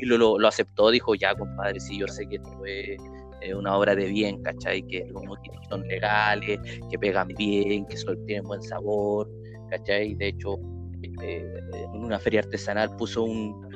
lo, 0.00 0.38
lo, 0.38 0.48
aceptó, 0.48 0.90
dijo 0.90 1.14
ya 1.14 1.34
compadre, 1.34 1.80
sí, 1.80 1.98
yo 1.98 2.08
sé 2.08 2.28
que 2.28 2.36
esto 2.36 2.64
es 2.66 3.54
una 3.54 3.76
obra 3.76 3.94
de 3.94 4.06
bien, 4.06 4.42
¿cachai? 4.42 4.82
Que 4.82 5.06
los 5.12 5.24
motivos 5.24 5.58
son 5.70 5.86
legales, 5.86 6.58
que 6.90 6.98
pegan 6.98 7.28
bien, 7.28 7.86
que 7.86 7.96
tienen 8.26 8.44
buen 8.44 8.62
sabor, 8.62 9.30
¿cachai? 9.70 10.14
De 10.14 10.28
hecho, 10.28 10.56
eh, 11.22 11.60
en 11.72 12.04
una 12.04 12.18
feria 12.18 12.40
artesanal 12.40 12.94
puso 12.96 13.24
un, 13.24 13.66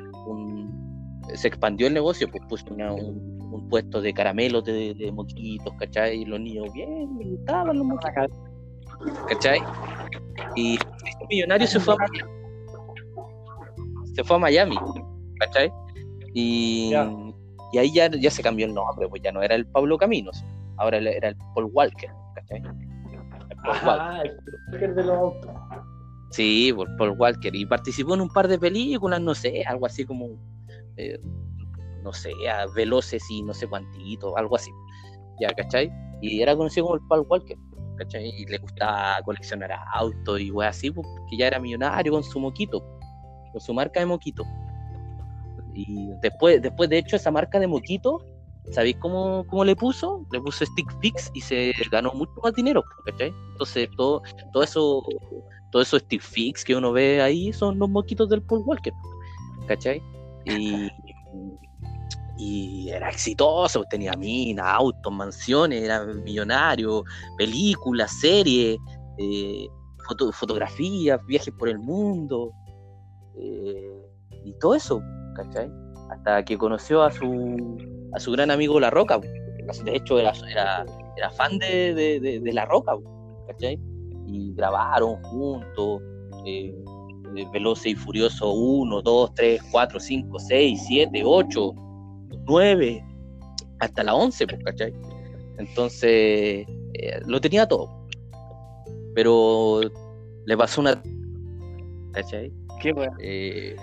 se 1.34 1.48
expandió 1.48 1.86
el 1.86 1.94
negocio, 1.94 2.28
pues 2.30 2.42
puso 2.48 2.66
un, 2.70 3.41
puesto 3.68 4.00
de 4.00 4.12
caramelos 4.12 4.64
de, 4.64 4.94
de 4.94 5.12
moquitos, 5.12 5.72
¿cachai? 5.78 6.22
Y 6.22 6.24
los 6.24 6.40
niños 6.40 6.72
bien, 6.72 7.16
me 7.16 7.24
gustaban 7.24 7.78
los 7.78 7.86
moquitos, 7.86 8.30
¿cachai? 9.28 9.60
Y 10.56 10.74
este 10.74 11.26
millonario 11.28 11.66
se 11.66 11.80
fue 11.80 11.94
a 11.94 11.96
Miami. 11.98 12.18
Se 14.14 14.24
fue 14.24 14.36
a 14.36 14.38
Miami, 14.38 14.76
¿cachai? 15.40 15.72
Y, 16.34 16.92
y 17.72 17.78
ahí 17.78 17.92
ya, 17.92 18.10
ya 18.10 18.30
se 18.30 18.42
cambió 18.42 18.66
el 18.66 18.74
nombre, 18.74 19.08
pues 19.08 19.22
ya 19.22 19.32
no 19.32 19.42
era 19.42 19.54
el 19.54 19.66
Pablo 19.66 19.98
Caminos, 19.98 20.44
ahora 20.76 20.98
era 20.98 21.28
el 21.28 21.36
Paul 21.54 21.70
Walker, 21.72 22.10
¿cachai? 22.34 22.62
ah, 23.64 24.22
el 24.24 24.36
Walker 24.72 24.94
de 24.94 25.04
los 25.04 25.16
autos. 25.16 25.50
Sí, 26.30 26.72
por 26.74 26.88
Paul 26.96 27.14
Walker. 27.18 27.54
Y 27.54 27.66
participó 27.66 28.14
en 28.14 28.22
un 28.22 28.28
par 28.28 28.48
de 28.48 28.58
películas, 28.58 29.20
no 29.20 29.34
sé, 29.34 29.62
algo 29.66 29.86
así 29.86 30.04
como 30.04 30.30
eh, 30.96 31.18
no 32.02 32.12
sé, 32.12 32.32
a 32.48 32.66
Veloces 32.66 33.22
y 33.30 33.42
no 33.42 33.54
sé 33.54 33.66
cuántito, 33.66 34.36
algo 34.36 34.56
así. 34.56 34.70
Ya, 35.40 35.48
¿cachai? 35.48 35.90
Y 36.20 36.42
era 36.42 36.56
conocido 36.56 36.86
como 36.86 36.96
el 36.96 37.06
Paul 37.08 37.26
Walker, 37.28 37.56
¿cachai? 37.96 38.28
Y 38.28 38.46
le 38.46 38.58
gustaba 38.58 39.20
coleccionar 39.24 39.72
autos 39.94 40.40
y 40.40 40.50
wey 40.50 40.68
así, 40.68 40.90
porque 40.90 41.36
ya 41.36 41.46
era 41.48 41.58
millonario 41.58 42.12
con 42.12 42.22
su 42.22 42.38
moquito, 42.38 42.84
con 43.52 43.60
su 43.60 43.74
marca 43.74 44.00
de 44.00 44.06
moquito. 44.06 44.44
Y 45.74 46.08
después, 46.20 46.60
después 46.60 46.90
de 46.90 46.98
hecho, 46.98 47.16
esa 47.16 47.30
marca 47.30 47.58
de 47.58 47.66
moquito, 47.66 48.18
¿sabéis 48.70 48.96
cómo, 48.96 49.44
cómo 49.48 49.64
le 49.64 49.74
puso? 49.74 50.26
Le 50.30 50.40
puso 50.40 50.64
Stick 50.66 51.00
Fix 51.00 51.30
y 51.34 51.40
se 51.40 51.72
ganó 51.90 52.12
mucho 52.12 52.32
más 52.42 52.54
dinero, 52.54 52.84
¿cachai? 53.06 53.32
Entonces, 53.52 53.88
todo, 53.96 54.22
todo 54.52 54.62
eso, 54.62 55.02
todo 55.70 55.82
eso 55.82 55.98
Stick 55.98 56.20
Fix 56.20 56.64
que 56.64 56.76
uno 56.76 56.92
ve 56.92 57.22
ahí 57.22 57.52
son 57.52 57.78
los 57.78 57.88
moquitos 57.88 58.28
del 58.28 58.42
Paul 58.42 58.62
Walker. 58.66 58.92
¿cachai? 59.66 60.02
Y, 60.44 60.88
y 62.44 62.90
era 62.90 63.08
exitoso, 63.08 63.84
tenía 63.88 64.14
minas, 64.14 64.66
autos, 64.66 65.12
mansiones, 65.12 65.82
era 65.82 66.04
millonario, 66.04 67.04
películas, 67.38 68.10
series, 68.20 68.76
eh, 69.18 69.66
foto- 70.08 70.32
fotografías, 70.32 71.24
viajes 71.26 71.54
por 71.56 71.68
el 71.68 71.78
mundo, 71.78 72.50
eh, 73.36 74.02
y 74.44 74.52
todo 74.58 74.74
eso, 74.74 75.00
¿cachai? 75.36 75.70
Hasta 76.10 76.44
que 76.44 76.58
conoció 76.58 77.02
a 77.02 77.12
su, 77.12 77.78
a 78.12 78.18
su 78.18 78.32
gran 78.32 78.50
amigo 78.50 78.80
La 78.80 78.90
Roca, 78.90 79.18
de 79.20 79.96
hecho 79.96 80.18
era, 80.18 80.32
era, 80.50 80.84
era 81.16 81.30
fan 81.30 81.58
de, 81.58 81.94
de- 81.94 82.18
de- 82.20 82.40
de 82.40 82.52
La 82.52 82.64
Roca, 82.64 82.92
¿cachai? 83.46 83.78
Y 84.26 84.52
grabaron 84.54 85.22
juntos, 85.22 86.02
eh, 86.44 86.74
Veloce 87.52 87.90
y 87.90 87.94
Furioso 87.94 88.50
1, 88.52 89.00
2, 89.00 89.32
3, 89.34 89.62
4, 89.70 90.00
5, 90.00 90.38
6, 90.40 90.82
7, 90.86 91.22
8, 91.24 91.72
9, 92.46 93.04
hasta 93.80 94.02
la 94.04 94.14
11, 94.14 94.46
pues, 94.46 94.64
¿cachai? 94.64 94.92
Entonces, 95.58 96.66
eh, 96.94 97.20
lo 97.26 97.40
tenía 97.40 97.66
todo. 97.66 97.88
Pero 99.14 99.80
le 100.46 100.56
pasó 100.56 100.80
una... 100.80 101.00
¿cachai? 102.12 102.52
Qué 102.80 102.92
bueno. 102.92 103.12
Eh, 103.20 103.76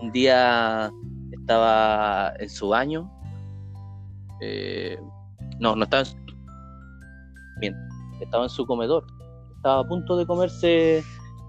un 0.00 0.10
día 0.12 0.90
estaba 1.32 2.32
en 2.38 2.48
su 2.48 2.68
baño. 2.68 3.10
eh, 4.40 4.98
no, 5.60 5.76
no 5.76 5.84
estaba 5.84 6.00
en 6.02 6.06
su... 6.06 6.16
Bien, 7.60 7.74
estaba 8.20 8.44
en 8.44 8.50
su 8.50 8.66
comedor. 8.66 9.06
Estaba 9.56 9.80
a 9.80 9.84
punto 9.88 10.16
de 10.16 10.26
comerse 10.26 11.02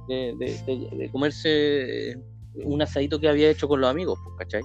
de, 0.07 0.35
de- 0.37 0.61
de- 0.65 0.95
de 0.97 1.11
comerse 1.11 2.15
un 2.63 2.81
asadito 2.81 3.19
que 3.19 3.27
había 3.27 3.49
hecho 3.49 3.67
con 3.67 3.81
los 3.81 3.89
amigos, 3.89 4.17
pues, 4.23 4.35
¿cachai? 4.37 4.61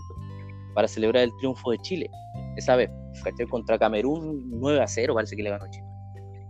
Para 0.75 0.89
celebrar 0.89 1.25
el 1.25 1.37
triunfo 1.39 1.71
de 1.73 1.79
Chile, 1.79 2.11
esa 2.57 2.77
vez, 2.77 2.91
¿cachai? 3.23 3.47
Contra 3.47 3.79
Camerún 3.79 4.51
9 4.61 4.81
a 4.81 4.87
0, 4.87 5.15
parece 5.15 5.37
que 5.37 5.43
le 5.43 5.51
ganó 5.51 5.67
Chile. 5.71 5.87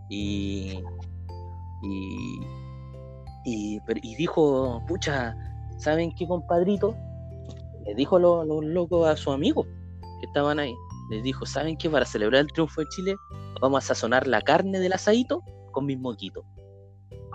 Y, 0.09 0.83
y, 1.83 2.41
y, 3.45 3.81
y 4.03 4.15
dijo, 4.17 4.83
pucha, 4.87 5.35
¿saben 5.79 6.13
qué, 6.15 6.27
compadrito? 6.27 6.95
Le 7.87 7.95
dijo 7.95 8.19
los, 8.19 8.47
los 8.47 8.65
locos 8.65 9.09
a 9.09 9.17
sus 9.17 9.33
amigos 9.35 9.67
que 10.21 10.27
estaban 10.27 10.59
ahí. 10.59 10.75
Les 11.11 11.23
dijo, 11.23 11.47
¿saben 11.47 11.77
qué? 11.77 11.89
Para 11.89 12.05
celebrar 12.05 12.43
el 12.43 12.53
triunfo 12.53 12.81
de 12.81 12.89
Chile, 12.89 13.17
vamos 13.61 13.85
a 13.85 13.87
sazonar 13.89 14.27
la 14.27 14.41
carne 14.43 14.79
del 14.79 14.93
asadito 14.93 15.43
con 15.73 15.87
mis 15.87 15.99
moquitos. 15.99 16.45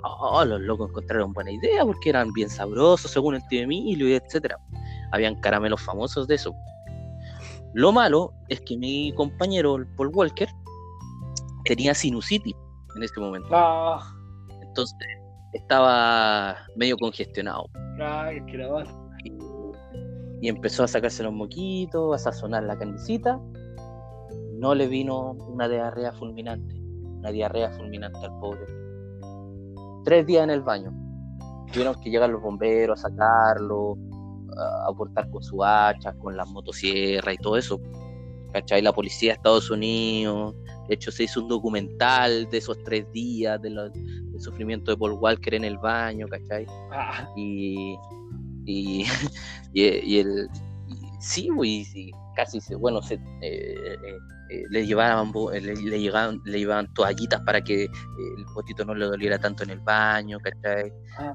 Oh, 0.03 0.45
los 0.45 0.61
locos 0.61 0.89
encontraron 0.89 1.33
buena 1.33 1.51
idea 1.51 1.83
porque 1.83 2.09
eran 2.09 2.31
bien 2.33 2.49
sabrosos 2.49 3.09
según 3.09 3.35
el 3.35 3.47
tío 3.47 3.63
Emilio 3.63 4.07
etcétera. 4.07 4.57
Habían 5.11 5.39
caramelos 5.41 5.81
famosos 5.81 6.27
de 6.27 6.35
eso. 6.35 6.53
Lo 7.75 7.91
malo 7.91 8.31
es 8.47 8.61
que 8.61 8.77
mi 8.77 9.11
compañero, 9.13 9.75
el 9.75 9.85
Paul 9.97 10.09
Walker, 10.13 10.47
tenía 11.65 11.93
sinusitis 11.93 12.55
en 12.95 13.03
este 13.03 13.19
momento. 13.19 13.49
Ah, 13.51 13.99
Entonces 14.61 14.95
estaba 15.51 16.55
medio 16.77 16.95
congestionado. 16.97 17.67
que 17.97 18.53
era 18.53 18.71
más. 18.71 18.87
Y, 19.25 19.33
y 20.41 20.47
empezó 20.47 20.85
a 20.85 20.87
sacarse 20.87 21.21
los 21.23 21.33
moquitos, 21.33 22.15
a 22.15 22.17
sazonar 22.17 22.63
la 22.63 22.77
carnecita. 22.77 23.41
No 24.53 24.73
le 24.73 24.87
vino 24.87 25.31
una 25.31 25.67
diarrea 25.67 26.13
fulminante. 26.13 26.75
Una 27.19 27.31
diarrea 27.31 27.71
fulminante 27.71 28.19
al 28.19 28.39
pobre. 28.39 28.65
Tres 30.05 30.25
días 30.25 30.45
en 30.45 30.51
el 30.51 30.61
baño. 30.61 30.93
Tuvieron 31.73 31.99
que 31.99 32.09
llegar 32.09 32.29
los 32.29 32.41
bomberos 32.41 33.03
a 33.03 33.09
sacarlo, 33.09 33.97
aportar 34.87 35.29
con 35.29 35.43
su 35.43 35.63
hacha, 35.63 36.13
con 36.13 36.35
las 36.37 36.47
motosierras 36.47 37.33
y 37.33 37.37
todo 37.37 37.57
eso. 37.57 37.79
¿Cachai? 38.53 38.81
La 38.81 38.93
policía 38.93 39.31
de 39.31 39.35
Estados 39.35 39.69
Unidos. 39.69 40.55
De 40.87 40.95
hecho, 40.95 41.11
se 41.11 41.23
hizo 41.23 41.41
un 41.41 41.49
documental 41.49 42.47
de 42.49 42.57
esos 42.57 42.77
tres 42.83 43.05
días, 43.11 43.61
de 43.61 43.69
lo- 43.69 43.89
del 43.89 44.39
sufrimiento 44.41 44.91
de 44.91 44.97
Paul 44.97 45.13
Walker 45.13 45.53
en 45.55 45.65
el 45.65 45.77
baño, 45.77 46.27
¿cachai? 46.27 46.65
Ah, 46.91 47.27
y, 47.35 47.97
y, 48.65 49.03
y, 49.73 49.83
y 49.83 50.19
el 50.19 50.47
y 50.87 50.95
sí, 51.19 51.49
pues, 51.55 51.69
y, 51.69 51.85
sí, 51.85 52.11
casi 52.35 52.61
se, 52.61 52.75
bueno 52.75 53.01
se, 53.01 53.15
eh, 53.15 53.19
eh, 53.41 53.97
eh, 54.51 54.63
le 54.69 54.85
llevaban 54.85 55.31
le, 55.53 55.75
le 55.75 55.99
llegaban 55.99 56.39
le 56.45 56.59
llevaban 56.59 56.93
toallitas 56.93 57.41
para 57.41 57.61
que 57.61 57.83
el 57.85 58.45
potito 58.53 58.85
no 58.85 58.93
le 58.93 59.05
doliera 59.05 59.39
tanto 59.39 59.63
en 59.63 59.71
el 59.71 59.79
baño 59.79 60.37
¿cachai? 60.39 60.93
ah, 61.17 61.33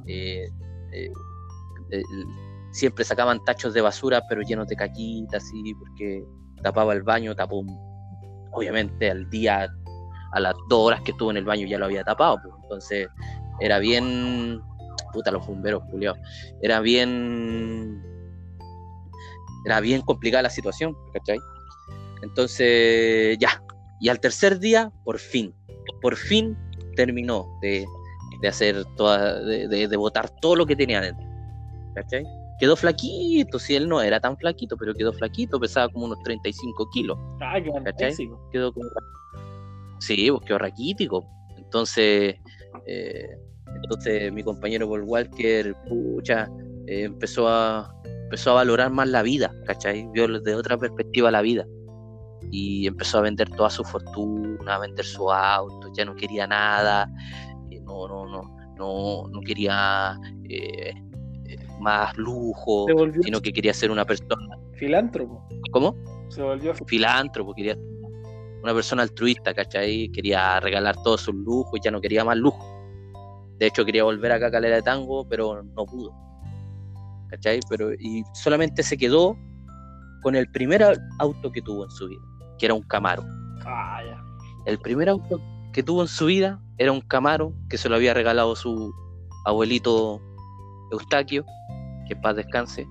siempre 2.70 3.04
sacaban 3.04 3.42
tachos 3.44 3.74
de 3.74 3.80
basura 3.80 4.22
pero 4.28 4.42
llenos 4.42 4.68
de 4.68 4.76
caquitas 4.76 5.44
así 5.44 5.74
porque 5.74 6.24
tapaba 6.62 6.92
el 6.92 7.02
baño 7.02 7.34
tapó 7.34 7.64
obviamente 8.52 9.10
al 9.10 9.28
día 9.30 9.68
a 10.32 10.40
las 10.40 10.54
dos 10.68 10.86
horas 10.86 11.00
que 11.02 11.10
estuvo 11.10 11.30
en 11.30 11.38
el 11.38 11.44
baño 11.44 11.66
ya 11.66 11.78
lo 11.78 11.86
había 11.86 12.04
tapado 12.04 12.38
pues, 12.42 12.54
entonces 12.62 13.08
era 13.60 13.78
bien 13.78 14.60
puta 15.12 15.30
los 15.30 15.46
bomberos 15.46 15.82
culiados 15.90 16.18
era 16.62 16.80
bien 16.80 18.02
era 19.66 19.80
bien 19.80 20.02
complicada 20.02 20.42
la 20.42 20.50
situación 20.50 20.96
¿cachai? 21.12 21.38
entonces 22.22 23.36
ya 23.38 23.62
y 24.00 24.08
al 24.08 24.20
tercer 24.20 24.58
día 24.58 24.92
por 25.04 25.18
fin 25.18 25.54
por 26.00 26.16
fin 26.16 26.56
terminó 26.94 27.46
de, 27.60 27.84
de 28.40 28.48
hacer 28.48 28.84
toda 28.96 29.40
de, 29.40 29.66
de, 29.66 29.88
de 29.88 29.96
botar 29.96 30.30
todo 30.40 30.54
lo 30.54 30.66
que 30.66 30.76
tenía 30.76 31.00
dentro 31.00 31.26
¿cachai? 31.94 32.24
Quedó 32.60 32.76
flaquito 32.76 33.58
si 33.58 33.74
él 33.74 33.88
no 33.88 34.02
era 34.02 34.20
tan 34.20 34.36
flaquito 34.36 34.76
pero 34.76 34.94
quedó 34.94 35.12
flaquito 35.14 35.58
pesaba 35.58 35.88
como 35.88 36.04
unos 36.04 36.22
35 36.22 36.90
kilos 36.90 37.18
fantástico. 37.72 38.48
quedó 38.52 38.72
como 38.72 38.86
sí 39.98 40.30
pues 40.30 40.44
quedó 40.46 40.58
raquítico 40.58 41.26
entonces 41.56 42.36
eh, 42.86 43.28
entonces 43.82 44.30
mi 44.32 44.42
compañero 44.42 44.88
Paul 44.88 45.04
Walker 45.04 45.74
pucha 45.88 46.48
eh, 46.86 47.04
empezó 47.04 47.48
a 47.48 47.92
empezó 48.04 48.50
a 48.50 48.54
valorar 48.54 48.90
más 48.90 49.08
la 49.08 49.22
vida 49.22 49.52
¿cachai? 49.66 50.06
vio 50.12 50.28
de 50.28 50.54
otra 50.54 50.76
perspectiva 50.76 51.30
la 51.30 51.40
vida 51.40 51.66
y 52.50 52.86
empezó 52.86 53.18
a 53.18 53.22
vender 53.22 53.48
toda 53.50 53.70
su 53.70 53.84
fortuna 53.84 54.76
a 54.76 54.78
vender 54.78 55.04
su 55.04 55.32
auto 55.32 55.90
ya 55.96 56.04
no 56.04 56.14
quería 56.14 56.46
nada 56.46 57.08
eh, 57.70 57.80
no 57.80 58.06
no 58.06 58.26
no 58.26 58.42
no 58.76 59.28
no 59.28 59.40
quería 59.40 60.18
eh, 60.48 60.92
más 61.80 62.16
lujo 62.16 62.86
sino 63.22 63.40
que 63.40 63.52
quería 63.52 63.72
ser 63.74 63.90
una 63.90 64.04
persona 64.04 64.56
filántropo. 64.74 65.46
¿cómo? 65.72 65.94
Se 66.28 66.42
volvió 66.42 66.74
filántropo, 66.86 67.54
quería 67.54 67.74
ser 67.74 67.84
una 68.62 68.74
persona 68.74 69.02
altruista, 69.02 69.52
¿cachai? 69.54 70.10
Quería 70.12 70.60
regalar 70.60 70.94
todos 71.02 71.22
sus 71.22 71.34
lujos, 71.34 71.80
ya 71.82 71.90
no 71.90 72.00
quería 72.00 72.24
más 72.24 72.36
lujo. 72.36 72.64
De 73.58 73.66
hecho, 73.66 73.84
quería 73.84 74.04
volver 74.04 74.32
acá 74.32 74.46
a 74.46 74.50
Calera 74.50 74.76
de 74.76 74.82
Tango, 74.82 75.26
pero 75.28 75.62
no 75.62 75.84
pudo. 75.86 76.12
¿Cachai? 77.28 77.60
Pero, 77.68 77.92
y 77.94 78.22
solamente 78.34 78.82
se 78.82 78.96
quedó 78.96 79.36
con 80.22 80.34
el 80.34 80.50
primer 80.50 80.82
au- 80.82 80.98
auto 81.18 81.50
que 81.52 81.62
tuvo 81.62 81.84
en 81.84 81.90
su 81.90 82.08
vida, 82.08 82.20
que 82.58 82.66
era 82.66 82.74
un 82.74 82.82
Camaro. 82.82 83.22
Ah, 83.64 84.00
ya. 84.06 84.22
El 84.66 84.78
primer 84.78 85.08
auto 85.08 85.40
que 85.72 85.82
tuvo 85.82 86.02
en 86.02 86.08
su 86.08 86.26
vida 86.26 86.60
era 86.78 86.92
un 86.92 87.00
Camaro 87.00 87.52
que 87.68 87.78
se 87.78 87.88
lo 87.88 87.96
había 87.96 88.12
regalado 88.14 88.56
su 88.56 88.92
abuelito 89.46 90.20
Eustaquio, 90.90 91.44
que 92.06 92.14
en 92.14 92.20
paz 92.20 92.36
descanse, 92.36 92.86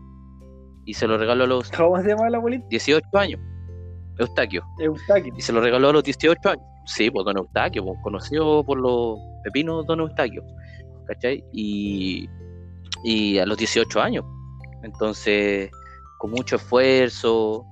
y 0.86 0.94
se 0.94 1.08
lo 1.08 1.18
regaló 1.18 1.44
a 1.44 1.48
los 1.48 1.72
¿Cómo 1.78 2.02
se 2.02 2.10
llama 2.10 2.28
el 2.28 2.36
abuelito? 2.36 2.66
18 2.70 3.08
años. 3.14 3.40
Eustaquio. 4.18 4.64
Eustaquio. 4.80 5.34
y 5.38 5.42
se 5.42 5.54
lo 5.54 5.62
regaló 5.62 5.90
a 5.90 5.94
los 5.94 6.04
18 6.04 6.50
años. 6.50 6.64
Sí, 6.86 7.10
pues 7.10 7.26
Don 7.26 7.38
Eustaquio, 7.38 7.86
pues, 7.86 8.00
conocido 8.02 8.64
por 8.64 8.80
los 8.80 9.18
pepinos 9.44 9.86
Don 9.86 10.00
Eustaquio, 10.00 10.44
¿cachai? 11.08 11.44
Y, 11.54 12.28
y 13.04 13.38
a 13.38 13.46
los 13.46 13.58
18 13.58 14.02
años. 14.02 14.26
Entonces, 14.84 15.70
con 16.18 16.32
mucho 16.32 16.56
esfuerzo, 16.56 17.66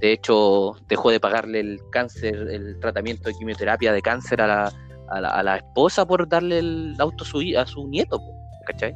de 0.00 0.12
hecho, 0.12 0.76
dejó 0.88 1.10
de 1.10 1.20
pagarle 1.20 1.60
el 1.60 1.80
cáncer, 1.90 2.34
el 2.34 2.78
tratamiento 2.80 3.28
de 3.28 3.34
quimioterapia 3.34 3.92
de 3.92 4.02
cáncer 4.02 4.40
a 4.40 4.46
la, 4.46 4.72
a 5.08 5.20
la, 5.20 5.30
a 5.30 5.42
la 5.42 5.56
esposa 5.56 6.06
por 6.06 6.28
darle 6.28 6.58
el 6.58 6.94
auto 6.98 7.24
a 7.24 7.26
su, 7.26 7.40
a 7.58 7.66
su 7.66 7.88
nieto, 7.88 8.18
pues, 8.18 8.36
¿cachai? 8.66 8.94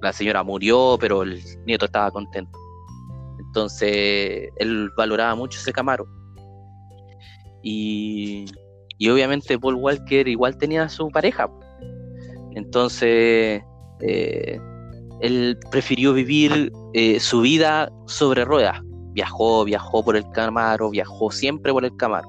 La 0.00 0.12
señora 0.12 0.42
murió, 0.42 0.96
pero 1.00 1.22
el 1.22 1.42
nieto 1.66 1.86
estaba 1.86 2.10
contento. 2.10 2.58
Entonces, 3.38 4.50
él 4.56 4.90
valoraba 4.96 5.34
mucho 5.34 5.58
ese 5.58 5.72
Camaro. 5.72 6.06
Y, 7.62 8.46
y 8.98 9.08
obviamente 9.08 9.58
Paul 9.58 9.74
Walker 9.76 10.28
igual 10.28 10.56
tenía 10.58 10.84
a 10.84 10.88
su 10.88 11.08
pareja. 11.10 11.50
Entonces, 12.54 13.62
eh, 14.00 14.60
él 15.20 15.58
prefirió 15.70 16.12
vivir 16.12 16.72
eh, 16.94 17.20
su 17.20 17.40
vida 17.40 17.90
sobre 18.06 18.44
ruedas. 18.44 18.80
Viajó, 19.12 19.64
viajó 19.64 20.04
por 20.04 20.16
el 20.16 20.28
Camaro, 20.30 20.90
viajó 20.90 21.30
siempre 21.30 21.72
por 21.72 21.84
el 21.84 21.96
Camaro. 21.96 22.28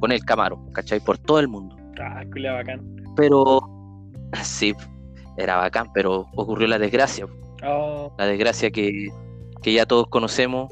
Con 0.00 0.12
el 0.12 0.24
Camaro, 0.24 0.64
¿cachai? 0.72 1.00
Por 1.00 1.18
todo 1.18 1.40
el 1.40 1.48
mundo. 1.48 1.76
Ah, 2.00 2.22
bacán. 2.24 2.96
Pero, 3.16 3.60
sí, 4.42 4.74
era 5.36 5.56
bacán, 5.56 5.90
pero 5.92 6.26
ocurrió 6.36 6.66
la 6.68 6.78
desgracia 6.78 7.26
Oh, 7.66 8.12
la 8.18 8.26
desgracia 8.26 8.70
que, 8.70 9.08
que 9.62 9.72
ya 9.72 9.86
todos 9.86 10.06
conocemos, 10.08 10.70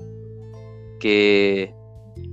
que 1.01 1.75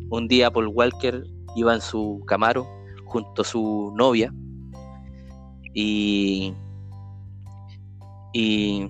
un 0.10 0.28
día 0.28 0.52
Paul 0.52 0.68
Walker 0.68 1.24
iba 1.56 1.74
en 1.74 1.80
su 1.82 2.22
Camaro 2.28 2.68
junto 3.06 3.42
a 3.42 3.46
su 3.46 3.94
novia 3.96 4.34
y, 5.74 6.54
y, 8.34 8.90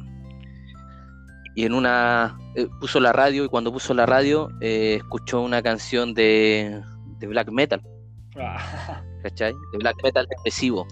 y 1.56 1.66
en 1.66 1.74
una 1.74 2.38
eh, 2.56 2.68
puso 2.80 3.00
la 3.00 3.12
radio 3.14 3.46
y 3.46 3.48
cuando 3.48 3.72
puso 3.72 3.94
la 3.94 4.06
radio 4.08 4.50
eh, 4.62 4.96
escuchó 4.98 5.42
una 5.42 5.62
canción 5.62 6.14
de, 6.16 6.82
de 7.20 7.28
black 7.28 7.52
metal, 7.52 7.82
Ah, 8.38 9.04
¿cachai? 9.24 9.54
De 9.72 9.78
black 9.78 9.98
metal 10.04 10.26
depresivo. 10.28 10.88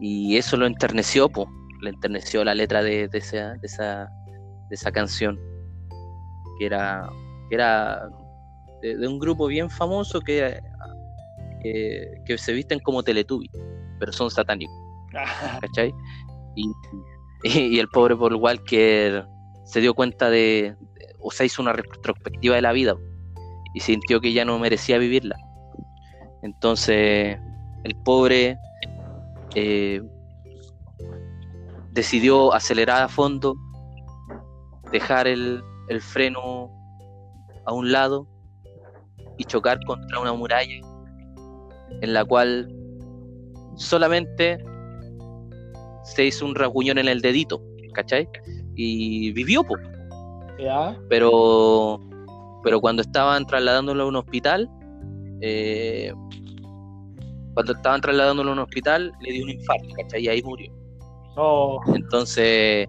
Y 0.00 0.36
eso 0.36 0.56
lo 0.56 0.66
enterneció, 0.66 1.28
po. 1.28 1.46
le 1.82 1.90
enterneció 1.90 2.42
la 2.44 2.54
letra 2.54 2.82
de, 2.82 3.08
de 3.08 3.18
esa, 3.18 3.54
de, 3.54 3.66
esa, 3.66 4.08
de 4.68 4.74
esa 4.74 4.90
canción, 4.90 5.38
que 6.58 6.66
era, 6.66 7.08
que 7.48 7.54
era 7.54 8.08
de, 8.82 8.96
de 8.96 9.08
un 9.08 9.18
grupo 9.18 9.46
bien 9.46 9.68
famoso 9.70 10.20
que, 10.20 10.58
que, 11.62 12.14
que 12.24 12.38
se 12.38 12.52
visten 12.52 12.78
como 12.80 13.02
Teletubbies, 13.02 13.50
pero 13.98 14.12
son 14.12 14.30
satánicos. 14.30 14.74
¿cachai? 15.60 15.92
Y, 16.56 16.64
y 17.44 17.78
el 17.78 17.88
pobre 17.88 18.16
Paul 18.16 18.36
Walker 18.36 19.26
se 19.64 19.80
dio 19.80 19.94
cuenta 19.94 20.30
de, 20.30 20.76
de- 20.94 21.14
o 21.18 21.30
sea, 21.30 21.44
hizo 21.46 21.60
una 21.62 21.72
retrospectiva 21.72 22.54
de 22.56 22.62
la 22.62 22.72
vida 22.72 22.94
y 23.74 23.80
sintió 23.80 24.20
que 24.20 24.32
ya 24.32 24.44
no 24.44 24.58
merecía 24.58 24.98
vivirla. 24.98 25.36
Entonces, 26.42 27.38
el 27.84 27.96
pobre 28.04 28.56
eh, 29.54 30.02
decidió 31.92 32.52
acelerar 32.54 33.02
a 33.02 33.08
fondo, 33.08 33.54
dejar 34.92 35.26
el, 35.26 35.62
el 35.88 36.00
freno 36.00 36.70
a 37.66 37.72
un 37.72 37.92
lado 37.92 38.26
y 39.38 39.44
chocar 39.44 39.78
contra 39.86 40.20
una 40.20 40.32
muralla 40.32 40.80
en 42.00 42.12
la 42.12 42.24
cual 42.24 42.68
solamente 43.76 44.58
se 46.04 46.26
hizo 46.26 46.46
un 46.46 46.54
rasguñón 46.54 46.98
en 46.98 47.08
el 47.08 47.20
dedito, 47.20 47.62
¿cachai? 47.92 48.28
Y 48.74 49.32
vivió, 49.32 49.62
po. 49.64 49.76
ya. 50.58 50.96
pero 51.08 52.00
pero 52.62 52.80
cuando 52.80 53.02
estaban 53.02 53.46
trasladándolo 53.46 54.04
a 54.04 54.06
un 54.06 54.16
hospital, 54.16 54.68
eh, 55.40 56.12
cuando 57.54 57.72
estaban 57.72 58.00
trasladándolo 58.00 58.50
a 58.50 58.52
un 58.54 58.58
hospital, 58.60 59.12
le 59.20 59.32
dio 59.32 59.44
un 59.44 59.50
infarto, 59.50 59.88
¿cachai? 59.96 60.24
Y 60.24 60.28
ahí 60.28 60.42
murió. 60.42 60.72
Oh, 61.36 61.80
Entonces, 61.94 62.88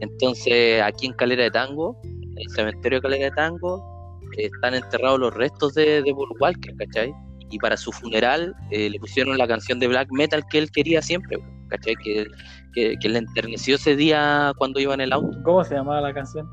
entonces 0.00 0.82
aquí 0.82 1.06
en 1.06 1.12
Calera 1.14 1.44
de 1.44 1.50
Tango, 1.50 1.96
en 2.04 2.38
el 2.38 2.48
cementerio 2.50 2.98
de 2.98 3.02
Calera 3.02 3.24
de 3.24 3.30
Tango, 3.32 4.20
eh, 4.38 4.48
están 4.52 4.74
enterrados 4.74 5.18
los 5.18 5.34
restos 5.34 5.74
de, 5.74 6.02
de 6.02 6.12
Paul 6.12 6.32
Walker, 6.40 6.74
¿cachai? 6.76 7.12
Y 7.50 7.58
para 7.58 7.76
su 7.76 7.92
funeral 7.92 8.54
eh, 8.70 8.88
le 8.90 8.98
pusieron 8.98 9.36
la 9.36 9.46
canción 9.46 9.78
de 9.78 9.88
black 9.88 10.08
metal 10.12 10.42
que 10.50 10.58
él 10.58 10.70
quería 10.70 11.02
siempre, 11.02 11.38
¿cachai? 11.68 11.94
Que, 11.96 12.26
que, 12.72 12.96
que 12.98 13.08
le 13.08 13.18
enterneció 13.18 13.74
ese 13.76 13.96
día 13.96 14.52
cuando 14.56 14.80
iba 14.80 14.94
en 14.94 15.02
el 15.02 15.12
auto. 15.12 15.36
¿Cómo 15.44 15.62
se 15.62 15.74
llamaba 15.74 16.00
la 16.00 16.14
canción? 16.14 16.48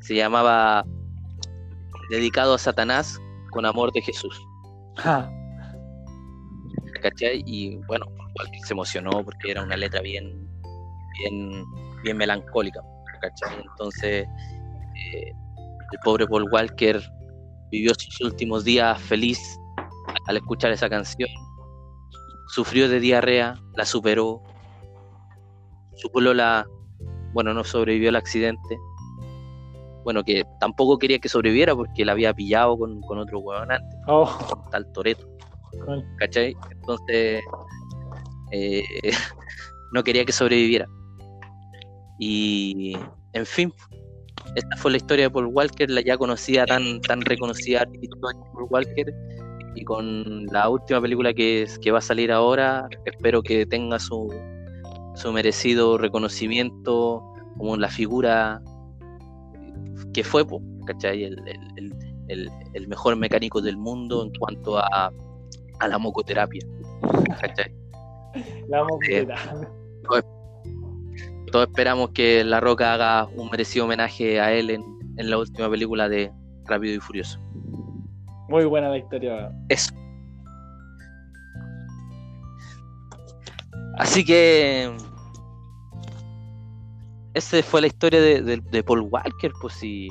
Se 0.00 0.14
llamaba 0.14 0.84
Dedicado 2.10 2.54
a 2.54 2.58
Satanás 2.58 3.20
con 3.50 3.66
amor 3.66 3.90
de 3.92 4.00
Jesús, 4.02 4.40
Ja, 4.96 5.30
¿cachai? 7.02 7.42
Y 7.46 7.76
bueno, 7.86 8.06
se 8.64 8.72
emocionó 8.72 9.10
porque 9.24 9.50
era 9.50 9.62
una 9.62 9.76
letra 9.76 10.00
bien, 10.00 10.48
bien, 11.18 11.64
bien 12.02 12.16
melancólica, 12.16 12.80
¿cachai? 13.20 13.62
Entonces, 13.62 14.26
eh, 14.26 15.32
el 15.92 15.98
pobre 16.04 16.26
Paul 16.26 16.48
Walker 16.50 17.00
vivió 17.70 17.92
sus 17.94 18.20
últimos 18.20 18.64
días 18.64 19.00
feliz 19.02 19.58
al 20.26 20.36
escuchar 20.36 20.72
esa 20.72 20.88
canción. 20.88 21.28
Sufrió 22.48 22.88
de 22.88 23.00
diarrea, 23.00 23.60
la 23.74 23.84
superó. 23.84 24.42
Su 25.96 26.10
polola, 26.10 26.66
bueno, 27.32 27.54
no 27.54 27.64
sobrevivió 27.64 28.10
al 28.10 28.16
accidente. 28.16 28.78
Bueno, 30.06 30.22
que 30.22 30.44
tampoco 30.60 30.98
quería 30.98 31.18
que 31.18 31.28
sobreviviera 31.28 31.74
porque 31.74 32.04
la 32.04 32.12
había 32.12 32.32
pillado 32.32 32.78
con, 32.78 33.00
con 33.00 33.18
otro 33.18 33.40
huevón 33.40 33.72
antes, 33.72 33.98
oh, 34.06 34.38
con 34.48 34.70
tal 34.70 34.86
Toreto. 34.92 35.26
¿cachai? 36.18 36.56
Entonces, 36.70 37.42
eh, 38.52 38.84
no 39.92 40.04
quería 40.04 40.24
que 40.24 40.30
sobreviviera. 40.30 40.86
Y, 42.20 42.96
en 43.32 43.44
fin, 43.44 43.72
esta 44.54 44.76
fue 44.76 44.92
la 44.92 44.98
historia 44.98 45.24
de 45.24 45.30
Paul 45.30 45.46
Walker, 45.46 45.90
la 45.90 46.02
ya 46.02 46.16
conocida, 46.16 46.66
tan, 46.66 47.00
tan 47.00 47.22
reconocida 47.22 47.84
historia 48.00 48.38
de 48.38 48.52
Paul 48.52 48.68
Walker. 48.70 49.12
Y 49.74 49.82
con 49.82 50.46
la 50.52 50.68
última 50.68 51.00
película 51.00 51.34
que, 51.34 51.66
que 51.82 51.90
va 51.90 51.98
a 51.98 52.00
salir 52.00 52.30
ahora, 52.30 52.88
espero 53.06 53.42
que 53.42 53.66
tenga 53.66 53.98
su, 53.98 54.32
su 55.16 55.32
merecido 55.32 55.98
reconocimiento 55.98 57.24
como 57.58 57.76
la 57.76 57.88
figura 57.88 58.62
que 60.12 60.24
fue, 60.24 60.44
¿cachai? 60.86 61.24
El, 61.24 61.38
el- 61.46 61.72
el- 61.76 61.94
el- 62.28 62.50
el 62.74 62.88
mejor 62.88 63.16
mecánico 63.16 63.60
del 63.60 63.76
mundo 63.76 64.24
en 64.24 64.32
cuanto 64.38 64.78
a, 64.78 65.12
a 65.80 65.88
la 65.88 65.98
mocoterapia. 65.98 66.66
¿cachai? 67.40 67.74
la 68.68 68.84
moqueta. 68.84 69.34
Todos 71.52 71.68
esperamos 71.68 72.10
que 72.10 72.42
La 72.44 72.60
Roca 72.60 72.92
haga 72.92 73.26
un 73.36 73.48
merecido 73.50 73.84
homenaje 73.84 74.40
a 74.40 74.52
él 74.52 74.70
en, 74.70 74.82
en 75.16 75.30
la 75.30 75.38
última 75.38 75.70
película 75.70 76.08
de 76.08 76.32
Rápido 76.66 76.94
y 76.94 76.98
Furioso. 76.98 77.38
Muy 78.48 78.64
buena 78.64 78.88
la 78.90 78.98
historia. 78.98 79.50
Eso. 79.68 79.92
Así 83.96 84.24
que 84.24 84.90
esa 87.36 87.62
fue 87.62 87.80
la 87.80 87.86
historia 87.88 88.20
de, 88.20 88.42
de- 88.42 88.60
de 88.70 88.82
Paul 88.82 89.02
Walker, 89.10 89.52
pues 89.60 89.82
y, 89.82 90.08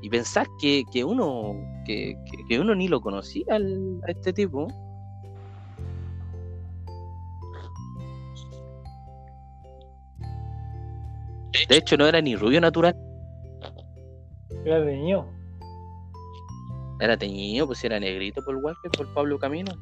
y 0.00 0.08
pensar 0.10 0.46
que, 0.60 0.82
que 0.92 1.04
uno 1.04 1.54
que, 1.86 2.14
que- 2.30 2.44
que 2.48 2.60
uno 2.60 2.74
ni 2.74 2.88
lo 2.88 3.00
conocía 3.00 3.44
al- 3.50 4.00
a 4.06 4.10
este 4.10 4.32
tipo. 4.32 4.66
De 11.68 11.76
hecho, 11.76 11.96
no 11.96 12.06
era 12.06 12.20
ni 12.20 12.34
rubio 12.34 12.60
natural, 12.60 12.96
Era 14.64 14.80
de 14.80 14.96
niño. 14.96 15.26
era 17.00 17.16
teñido, 17.16 17.66
pues 17.66 17.82
era 17.84 17.98
negrito 18.00 18.42
Paul 18.44 18.56
Walker 18.56 18.90
por 18.90 19.12
Pablo 19.12 19.38
Camino. 19.38 19.72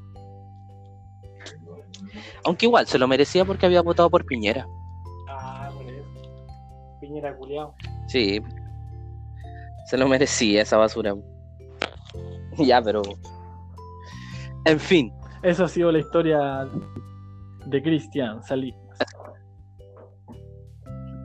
Aunque 2.44 2.66
igual 2.66 2.86
se 2.86 2.98
lo 2.98 3.07
merecía 3.07 3.44
porque 3.44 3.66
había 3.66 3.82
votado 3.82 4.11
por 4.11 4.24
Piñera. 4.24 4.66
Piñera 7.11 7.36
culiao. 7.36 7.74
Sí, 8.06 8.40
se 9.86 9.98
lo 9.98 10.06
merecía 10.06 10.62
esa 10.62 10.76
basura. 10.76 11.14
Ya, 12.58 12.80
pero. 12.82 13.00
En 14.66 14.78
fin, 14.78 15.12
Eso 15.42 15.64
ha 15.64 15.68
sido 15.68 15.90
la 15.90 15.98
historia 16.00 16.68
de 17.66 17.82
Cristian 17.82 18.42
Salí. 18.42 18.74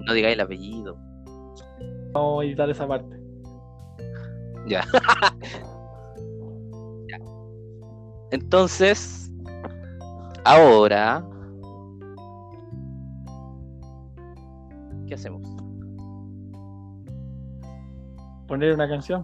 no 0.07 0.13
digáis 0.13 0.35
el 0.35 0.39
apellido. 0.41 0.95
Vamos 2.13 2.41
a 2.41 2.45
editar 2.45 2.69
esa 2.69 2.87
parte. 2.87 3.19
Ya. 4.67 4.83
Ya. 7.07 7.19
Entonces, 8.31 9.31
ahora. 10.45 11.23
¿Qué 15.07 15.13
hacemos? 15.13 15.54
Poner 18.47 18.73
una 18.73 18.87
canción 18.87 19.23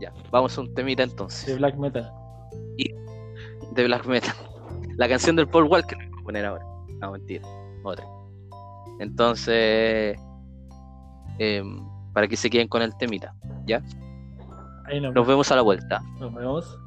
Ya, 0.00 0.12
vamos 0.30 0.56
a 0.56 0.60
un 0.60 0.74
temita 0.74 1.04
de 1.04 1.10
entonces. 1.10 1.56
black 1.58 1.76
metal. 1.76 2.10
De 3.72 3.84
Black 3.84 4.06
Metal. 4.06 4.34
La 4.96 5.08
canción 5.08 5.34
del 5.34 5.48
Paul 5.48 5.64
Walker 5.64 5.98
voy 6.10 6.20
a 6.20 6.22
poner 6.24 6.46
ahora. 6.46 6.64
No, 7.00 7.10
mentira. 7.10 7.42
Otra. 7.82 8.04
Entonces, 9.00 10.16
em, 11.38 11.84
para 12.12 12.28
que 12.28 12.36
se 12.36 12.48
queden 12.48 12.68
con 12.68 12.82
el 12.82 12.96
temita. 12.96 13.34
¿Ya? 13.66 13.82
Ahí 14.86 15.00
nos, 15.00 15.12
Nos 15.14 15.26
vemos 15.26 15.50
a 15.50 15.56
la 15.56 15.62
vuelta. 15.62 16.00
nos 16.20 16.32
vemos. 16.32 16.78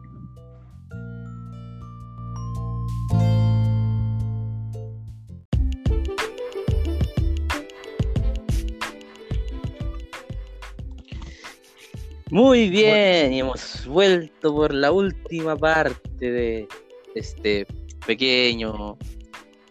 Muy 12.30 12.70
bien, 12.70 13.32
y 13.32 13.40
hemos 13.40 13.88
vuelto 13.88 14.54
por 14.54 14.74
la 14.74 14.92
última 14.92 15.56
parte 15.56 16.32
de 16.32 16.68
este 17.16 17.66
pequeño 18.06 18.98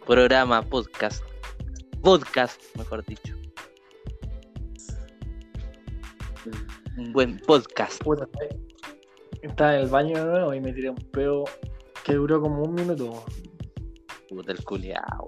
programa 0.07 0.63
podcast 0.63 1.23
podcast, 2.07 2.63
mejor 2.79 3.05
dicho. 3.05 3.35
Un 6.97 7.13
buen 7.13 7.39
podcast. 7.41 8.03
Puta, 8.03 8.27
estaba 9.43 9.75
en 9.75 9.83
el 9.83 9.89
baño 9.89 10.17
de 10.17 10.25
nuevo 10.25 10.55
y 10.55 10.61
me 10.61 10.73
tiré 10.73 10.89
un 10.89 10.97
peo 10.97 11.45
que 12.05 12.15
duró 12.15 12.41
como 12.41 12.63
un 12.63 12.75
minuto. 12.75 13.25
Puta 14.31 14.53
el 14.53 14.65
culiao. 14.65 15.27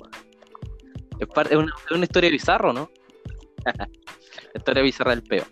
Es, 1.18 1.28
una, 1.56 1.74
es 1.84 1.90
una 1.90 2.04
historia 2.04 2.30
bizarra, 2.30 2.72
¿no? 2.72 2.88
historia 4.54 4.82
bizarra 4.82 5.10
del 5.10 5.24
peo. 5.24 5.44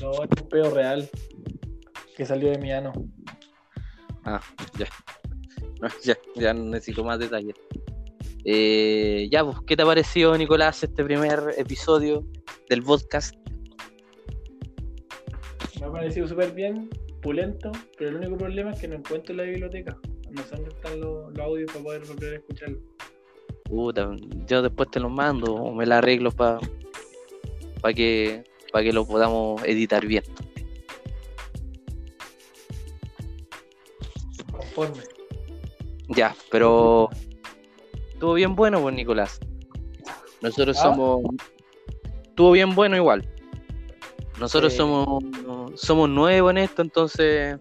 No, 0.00 0.12
es 0.12 0.42
un 0.42 0.48
peo 0.48 0.70
real 0.70 1.08
que 2.16 2.24
salió 2.24 2.50
de 2.50 2.58
mi 2.58 2.72
ano. 2.72 2.92
Ah, 4.24 4.40
ya. 4.78 4.86
No, 5.80 5.88
ya, 6.04 6.16
ya 6.36 6.54
no 6.54 6.64
necesito 6.64 7.04
más 7.04 7.18
detalles. 7.18 7.54
Eh, 8.44 9.28
ya, 9.30 9.44
pues, 9.44 9.58
¿qué 9.66 9.76
te 9.76 9.82
ha 9.82 9.86
parecido, 9.86 10.36
Nicolás, 10.36 10.82
este 10.82 11.04
primer 11.04 11.54
episodio 11.56 12.26
del 12.68 12.82
podcast? 12.82 13.34
Me 15.78 15.86
ha 15.86 15.92
parecido 15.92 16.26
súper 16.26 16.52
bien, 16.52 16.88
pulento, 17.22 17.70
pero 17.98 18.10
el 18.10 18.16
único 18.16 18.36
problema 18.38 18.72
es 18.72 18.80
que 18.80 18.88
no 18.88 18.96
encuentro 18.96 19.34
la 19.34 19.44
biblioteca. 19.44 19.98
No 20.30 20.42
sé 20.42 20.56
dónde 20.56 20.70
están 20.70 21.00
los, 21.00 21.32
los 21.34 21.46
audios 21.46 21.72
para 21.72 21.84
poder 21.84 22.06
volver 22.06 22.32
a 22.32 22.36
escucharlo. 22.36 22.78
Puta, 23.64 24.10
yo 24.46 24.62
después 24.62 24.90
te 24.90 25.00
los 25.00 25.10
mando 25.10 25.54
o 25.54 25.74
me 25.74 25.86
la 25.86 25.98
arreglo 25.98 26.32
para 26.32 26.58
que, 27.94 28.44
pa 28.72 28.82
que 28.82 28.92
lo 28.92 29.06
podamos 29.06 29.62
editar 29.64 30.06
bien. 30.06 30.24
Conforme. 34.50 35.02
Ya, 36.08 36.34
pero 36.50 37.08
estuvo 38.12 38.34
bien 38.34 38.54
bueno, 38.54 38.80
pues, 38.80 38.94
Nicolás. 38.94 39.40
Nosotros 40.40 40.76
¿Ah? 40.78 40.82
somos. 40.82 41.22
Estuvo 42.24 42.52
bien 42.52 42.74
bueno 42.74 42.96
igual. 42.96 43.28
Nosotros 44.38 44.72
somos 44.72 45.22
somos 45.74 46.08
nuevos 46.08 46.50
en 46.50 46.58
esto, 46.58 46.82
entonces 46.82 47.58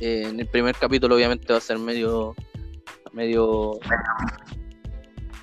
eh, 0.00 0.22
en 0.28 0.40
el 0.40 0.46
primer 0.46 0.74
capítulo 0.74 1.14
obviamente 1.14 1.52
va 1.52 1.58
a 1.58 1.62
ser 1.62 1.78
medio 1.78 2.34
medio 3.12 3.78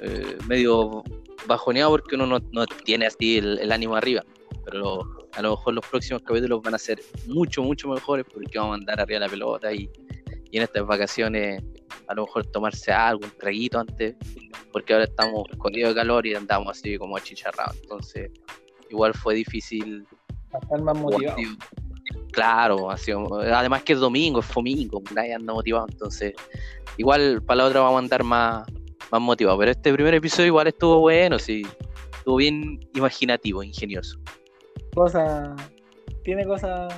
eh, 0.02 0.38
medio 0.48 1.04
bajoneado 1.48 1.92
porque 1.92 2.16
uno 2.16 2.26
no, 2.26 2.40
no 2.52 2.66
tiene 2.66 3.06
así 3.08 3.38
el, 3.38 3.60
el 3.60 3.72
ánimo 3.72 3.96
arriba. 3.96 4.24
Pero 4.66 5.02
a 5.34 5.42
lo 5.42 5.52
mejor 5.52 5.74
los 5.74 5.86
próximos 5.86 6.22
capítulos 6.24 6.62
van 6.62 6.76
a 6.76 6.78
ser 6.78 7.02
mucho, 7.28 7.64
mucho 7.64 7.88
mejores 7.90 8.26
porque 8.32 8.58
vamos 8.58 8.74
a 8.74 8.80
andar 8.80 9.00
arriba 9.02 9.20
de 9.20 9.26
la 9.26 9.30
pelota 9.30 9.74
y, 9.74 9.90
y 10.52 10.58
en 10.58 10.64
estas 10.64 10.86
vacaciones 10.86 11.62
a 12.08 12.14
lo 12.16 12.26
mejor 12.26 12.46
tomarse 12.48 12.92
algo, 12.92 13.26
un 13.26 13.32
traguito 13.38 13.80
antes, 13.80 14.16
porque 14.72 14.94
ahora 14.94 15.06
estamos 15.06 15.44
escondidos 15.52 15.90
de 15.90 15.96
calor 15.96 16.26
y 16.26 16.34
andamos 16.36 16.78
así 16.78 16.98
como 16.98 17.18
achicharrados. 17.18 17.76
Entonces, 17.82 18.32
igual 18.90 19.14
fue 19.14 19.36
difícil. 19.36 20.06
Estar 20.62 20.82
más 20.82 20.98
motivado. 20.98 21.38
Claro, 22.32 22.90
ha 22.90 22.98
sido- 22.98 23.40
además 23.42 23.84
que 23.84 23.94
es 23.94 24.00
domingo, 24.00 24.40
es 24.40 24.54
domingo, 24.54 25.02
nadie 25.14 25.34
anda 25.34 25.54
motivado. 25.54 25.88
Entonces, 25.90 26.34
igual 26.98 27.42
para 27.44 27.58
la 27.58 27.66
otra 27.66 27.82
vamos 27.82 27.98
a 27.98 28.00
andar 28.00 28.24
más, 28.24 28.68
más 29.14 29.22
motivados. 29.22 29.60
Pero 29.60 29.72
este 29.72 29.94
primer 29.94 30.14
episodio 30.16 30.48
igual 30.48 30.68
estuvo 30.68 31.00
bueno, 31.00 31.38
sí. 31.40 31.62
Estuvo 32.18 32.38
bien 32.38 32.80
imaginativo, 32.96 33.64
ingenioso. 33.64 34.18
Cosas. 34.96 35.50
Tiene 36.24 36.46
cosas 36.46 36.94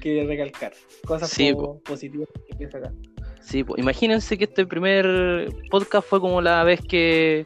que 0.00 0.24
recalcar. 0.26 0.72
Cosas 1.06 1.30
Sí, 1.30 1.52
po- 1.52 1.78
positivas 1.84 2.28
que 2.48 2.58
que 2.58 2.70
sacar. 2.70 2.92
Sí, 3.40 3.62
pues, 3.62 3.80
imagínense 3.80 4.36
que 4.36 4.44
este 4.44 4.66
primer 4.66 5.48
podcast 5.70 6.08
fue 6.08 6.20
como 6.20 6.40
la 6.40 6.64
vez 6.64 6.80
que 6.80 7.44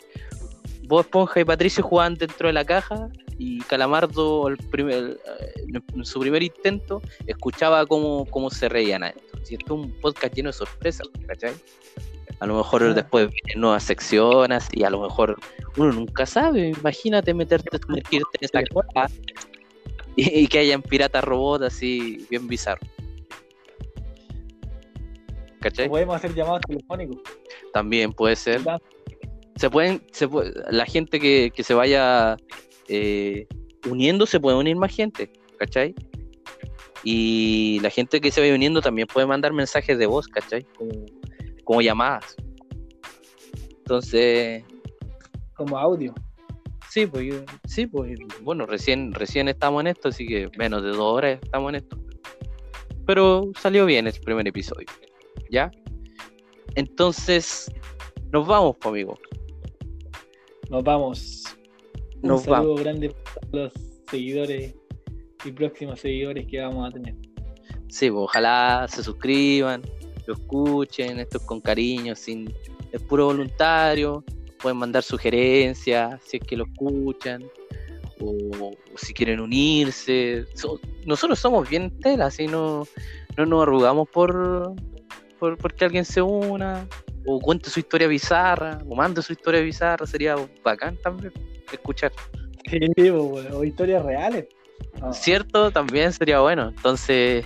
Bob 0.88 1.00
Esponja 1.00 1.40
y 1.40 1.44
Patricio 1.44 1.82
jugaban 1.84 2.14
dentro 2.14 2.46
de 2.46 2.54
la 2.54 2.64
caja 2.64 3.08
y 3.38 3.58
Calamardo 3.62 4.48
el 4.48 4.56
primer, 4.56 5.18
eh, 5.40 5.80
en 5.94 6.04
su 6.04 6.18
primer 6.20 6.42
intento 6.42 7.02
escuchaba 7.26 7.84
cómo, 7.86 8.24
cómo 8.26 8.50
se 8.50 8.68
reían 8.68 9.02
adentro. 9.02 9.38
Si 9.42 9.54
esto 9.56 9.74
es 9.74 9.84
un 9.86 10.00
podcast 10.00 10.34
lleno 10.34 10.48
de 10.48 10.52
sorpresas, 10.54 11.08
¿cachai? 11.26 11.52
A 12.40 12.46
lo 12.46 12.56
mejor 12.56 12.82
Ah. 12.82 12.94
después 12.94 13.28
vienen 13.30 13.60
nuevas 13.60 13.84
secciones 13.84 14.66
y 14.72 14.82
a 14.84 14.90
lo 14.90 15.00
mejor 15.02 15.36
uno 15.76 15.92
nunca 15.92 16.24
sabe. 16.26 16.70
Imagínate 16.70 17.34
meterte, 17.34 17.78
sumergirte 17.78 18.38
en 18.40 18.44
esa 18.44 18.62
caja 18.62 19.12
y, 20.16 20.40
y 20.40 20.46
que 20.46 20.58
hayan 20.58 20.82
piratas 20.82 21.22
robots 21.22 21.64
así 21.66 22.26
bien 22.30 22.48
bizarros. 22.48 22.88
¿Cachai? 25.60 25.88
Podemos 25.88 26.16
hacer 26.16 26.34
llamados 26.34 26.62
telefónicos. 26.66 27.18
También 27.72 28.12
puede 28.12 28.36
ser. 28.36 28.62
se 29.56 29.68
pueden, 29.68 30.02
se 30.12 30.26
puede- 30.26 30.52
la 30.70 30.86
gente 30.86 31.20
que, 31.20 31.52
que 31.54 31.62
se 31.62 31.74
vaya 31.74 32.36
eh, 32.88 33.46
uniendo, 33.88 34.24
se 34.24 34.40
puede 34.40 34.56
unir 34.56 34.76
más 34.76 34.94
gente, 34.94 35.30
¿cachai? 35.58 35.94
Y 37.04 37.78
la 37.82 37.90
gente 37.90 38.20
que 38.22 38.30
se 38.30 38.40
vaya 38.40 38.54
uniendo 38.54 38.80
también 38.80 39.06
puede 39.06 39.26
mandar 39.26 39.52
mensajes 39.52 39.98
de 39.98 40.06
voz, 40.06 40.26
¿cachai? 40.28 40.64
Como, 40.78 40.90
como 41.70 41.82
llamadas. 41.82 42.34
Entonces, 43.78 44.64
Como 45.54 45.78
audio. 45.78 46.12
sí, 46.90 47.06
pues, 47.06 47.26
yo- 47.28 47.44
sí, 47.64 47.86
pues, 47.86 48.18
bueno, 48.42 48.66
recién, 48.66 49.12
recién 49.14 49.46
estamos 49.46 49.80
en 49.82 49.86
esto, 49.86 50.08
así 50.08 50.26
que 50.26 50.48
menos 50.58 50.82
de 50.82 50.88
dos 50.88 50.98
horas 50.98 51.38
estamos 51.40 51.68
en 51.68 51.76
esto. 51.76 51.96
Pero 53.06 53.52
salió 53.60 53.86
bien 53.86 54.08
el 54.08 54.14
primer 54.24 54.48
episodio, 54.48 54.88
¿ya? 55.48 55.70
Entonces, 56.74 57.70
nos 58.32 58.48
vamos, 58.48 58.74
pues, 58.80 58.90
amigo. 58.90 59.16
Nos 60.70 60.82
vamos. 60.82 61.44
Un 62.22 62.30
Nos 62.30 62.42
saludo 62.42 62.74
grande 62.74 63.10
para 63.10 63.46
los 63.52 63.72
seguidores 64.10 64.74
y 65.44 65.52
próximos 65.52 66.00
seguidores 66.00 66.48
que 66.48 66.60
vamos 66.60 66.88
a 66.88 66.92
tener. 66.92 67.14
Sí, 67.88 68.10
pues, 68.10 68.22
ojalá 68.24 68.86
se 68.88 69.04
suscriban, 69.04 69.82
lo 70.26 70.34
escuchen, 70.34 71.18
esto 71.18 71.38
es 71.38 71.44
con 71.44 71.60
cariño, 71.60 72.14
sin 72.14 72.52
es 72.92 73.02
puro 73.02 73.26
voluntario, 73.26 74.24
pueden 74.60 74.78
mandar 74.78 75.02
sugerencias 75.02 76.20
si 76.24 76.36
es 76.38 76.42
que 76.44 76.56
lo 76.56 76.64
escuchan, 76.64 77.44
o, 78.20 78.30
o 78.56 78.72
si 78.96 79.14
quieren 79.14 79.40
unirse. 79.40 80.44
So- 80.54 80.80
nosotros 81.06 81.38
somos 81.38 81.68
bien 81.68 81.90
tela, 82.00 82.26
así 82.26 82.46
no, 82.46 82.86
no 83.36 83.46
nos 83.46 83.62
arrugamos 83.62 84.08
por, 84.08 84.74
por 85.38 85.56
porque 85.56 85.84
alguien 85.84 86.04
se 86.04 86.20
una, 86.20 86.86
o 87.26 87.40
cuente 87.40 87.70
su 87.70 87.80
historia 87.80 88.08
bizarra, 88.08 88.78
o 88.88 88.94
mande 88.94 89.22
su 89.22 89.32
historia 89.32 89.60
bizarra, 89.60 90.06
sería 90.06 90.36
bacán 90.62 90.96
también 90.98 91.32
escuchar. 91.72 92.12
Sí, 92.68 92.78
po, 93.10 93.22
weón, 93.22 93.52
o 93.52 93.64
historias 93.64 94.04
reales. 94.04 94.46
No, 95.00 95.12
¿Cierto? 95.12 95.70
También 95.70 96.12
sería 96.12 96.40
bueno. 96.40 96.68
Entonces, 96.68 97.44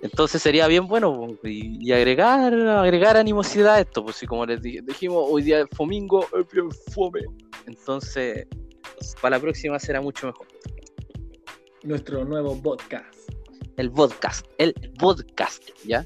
entonces 0.00 0.42
sería 0.42 0.66
bien 0.66 0.86
bueno 0.86 1.28
y, 1.42 1.86
y 1.86 1.92
agregar, 1.92 2.54
agregar 2.54 3.16
animosidad 3.16 3.74
a 3.74 3.80
esto, 3.80 4.04
pues 4.04 4.16
si 4.16 4.26
como 4.26 4.46
les 4.46 4.62
dije, 4.62 4.80
dijimos 4.82 5.24
hoy 5.28 5.42
día 5.42 5.60
es 5.60 5.66
domingo, 5.76 6.26
es 6.38 6.46
bien 6.52 6.70
fome. 6.92 7.20
Entonces, 7.66 8.46
para 9.20 9.36
la 9.36 9.42
próxima 9.42 9.78
será 9.78 10.00
mucho 10.00 10.28
mejor. 10.28 10.46
Nuestro 11.82 12.24
nuevo 12.24 12.60
podcast. 12.60 13.30
El 13.76 13.92
podcast, 13.92 14.46
el 14.58 14.74
podcast, 14.98 15.62
¿ya? 15.84 16.04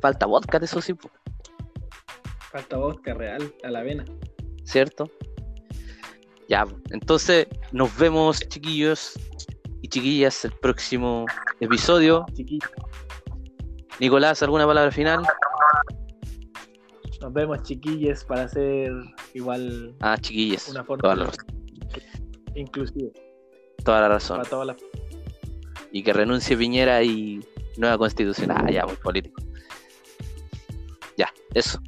Falta 0.00 0.26
podcast, 0.26 0.64
eso 0.64 0.80
sí, 0.80 0.94
Falta 2.50 2.76
vodka 2.78 3.14
real 3.14 3.54
a 3.62 3.70
la 3.70 3.82
vena. 3.82 4.04
¿cierto? 4.70 5.10
Ya, 6.48 6.66
entonces 6.90 7.46
nos 7.72 7.96
vemos, 7.96 8.40
chiquillos 8.48 9.14
y 9.82 9.88
chiquillas, 9.88 10.44
el 10.44 10.52
próximo 10.52 11.26
episodio. 11.60 12.26
Chiquillos. 12.32 12.70
Nicolás, 13.98 14.42
¿alguna 14.42 14.66
palabra 14.66 14.90
final? 14.90 15.22
Nos 17.20 17.32
vemos, 17.34 17.62
chiquilles, 17.62 18.24
para 18.24 18.44
hacer 18.44 18.90
igual 19.34 19.94
Ah, 20.00 20.16
chiquillas. 20.18 20.68
una 20.68 20.82
forma 20.84 21.02
Toda 21.02 21.16
la, 21.16 21.24
razón, 21.26 21.46
inclusiva 22.54 23.10
toda 23.84 24.00
la 24.00 24.08
razón. 24.08 24.36
para 24.38 24.48
todas 24.48 24.66
las 24.68 24.76
Y 25.92 26.02
que 26.02 26.12
renuncie 26.14 26.56
Piñera 26.56 27.02
y 27.02 27.40
nueva 27.76 27.98
constitución. 27.98 28.50
Ah, 28.52 28.70
ya, 28.70 28.86
muy 28.86 28.96
político. 28.96 29.42
Ya, 31.18 31.28
eso. 31.54 31.78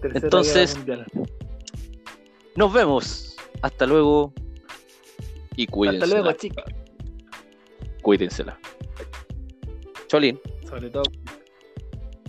tercera 0.00 0.24
Entonces-. 0.24 0.78
Nos 2.56 2.72
vemos. 2.72 3.36
Hasta 3.60 3.86
luego. 3.86 4.32
Y 5.56 5.66
cuídense. 5.66 6.04
Hasta 6.04 6.14
luego, 6.16 6.32
chicos. 6.38 6.64
Cuídensela. 8.02 8.58
Cholín. 10.08 10.40
Sobre 10.68 10.90
todo. 10.90 11.04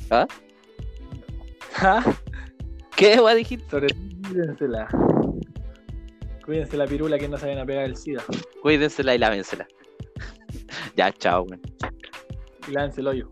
¿Ah? 0.10 0.28
¿Ah? 1.78 2.04
¿Qué 2.96 3.20
va 3.20 3.32
a 3.32 3.36
decir? 3.36 3.62
Sobre 3.70 3.88
todo, 3.88 4.30
cuídensela. 4.30 4.88
Cuídense 6.46 6.78
la 6.78 6.86
pirula 6.86 7.18
que 7.18 7.28
no 7.28 7.38
se 7.38 7.46
vayan 7.48 7.62
a 7.62 7.66
pegar 7.66 7.86
el 7.86 7.96
SIDA. 7.96 8.24
Cuídensela 8.62 9.16
y 9.16 9.18
lávensela. 9.18 9.68
ya, 10.96 11.12
chao, 11.12 11.46
güey. 11.46 11.60
Y 12.68 12.72
lávense 12.72 13.02
el 13.02 13.08
hoyo. 13.08 13.30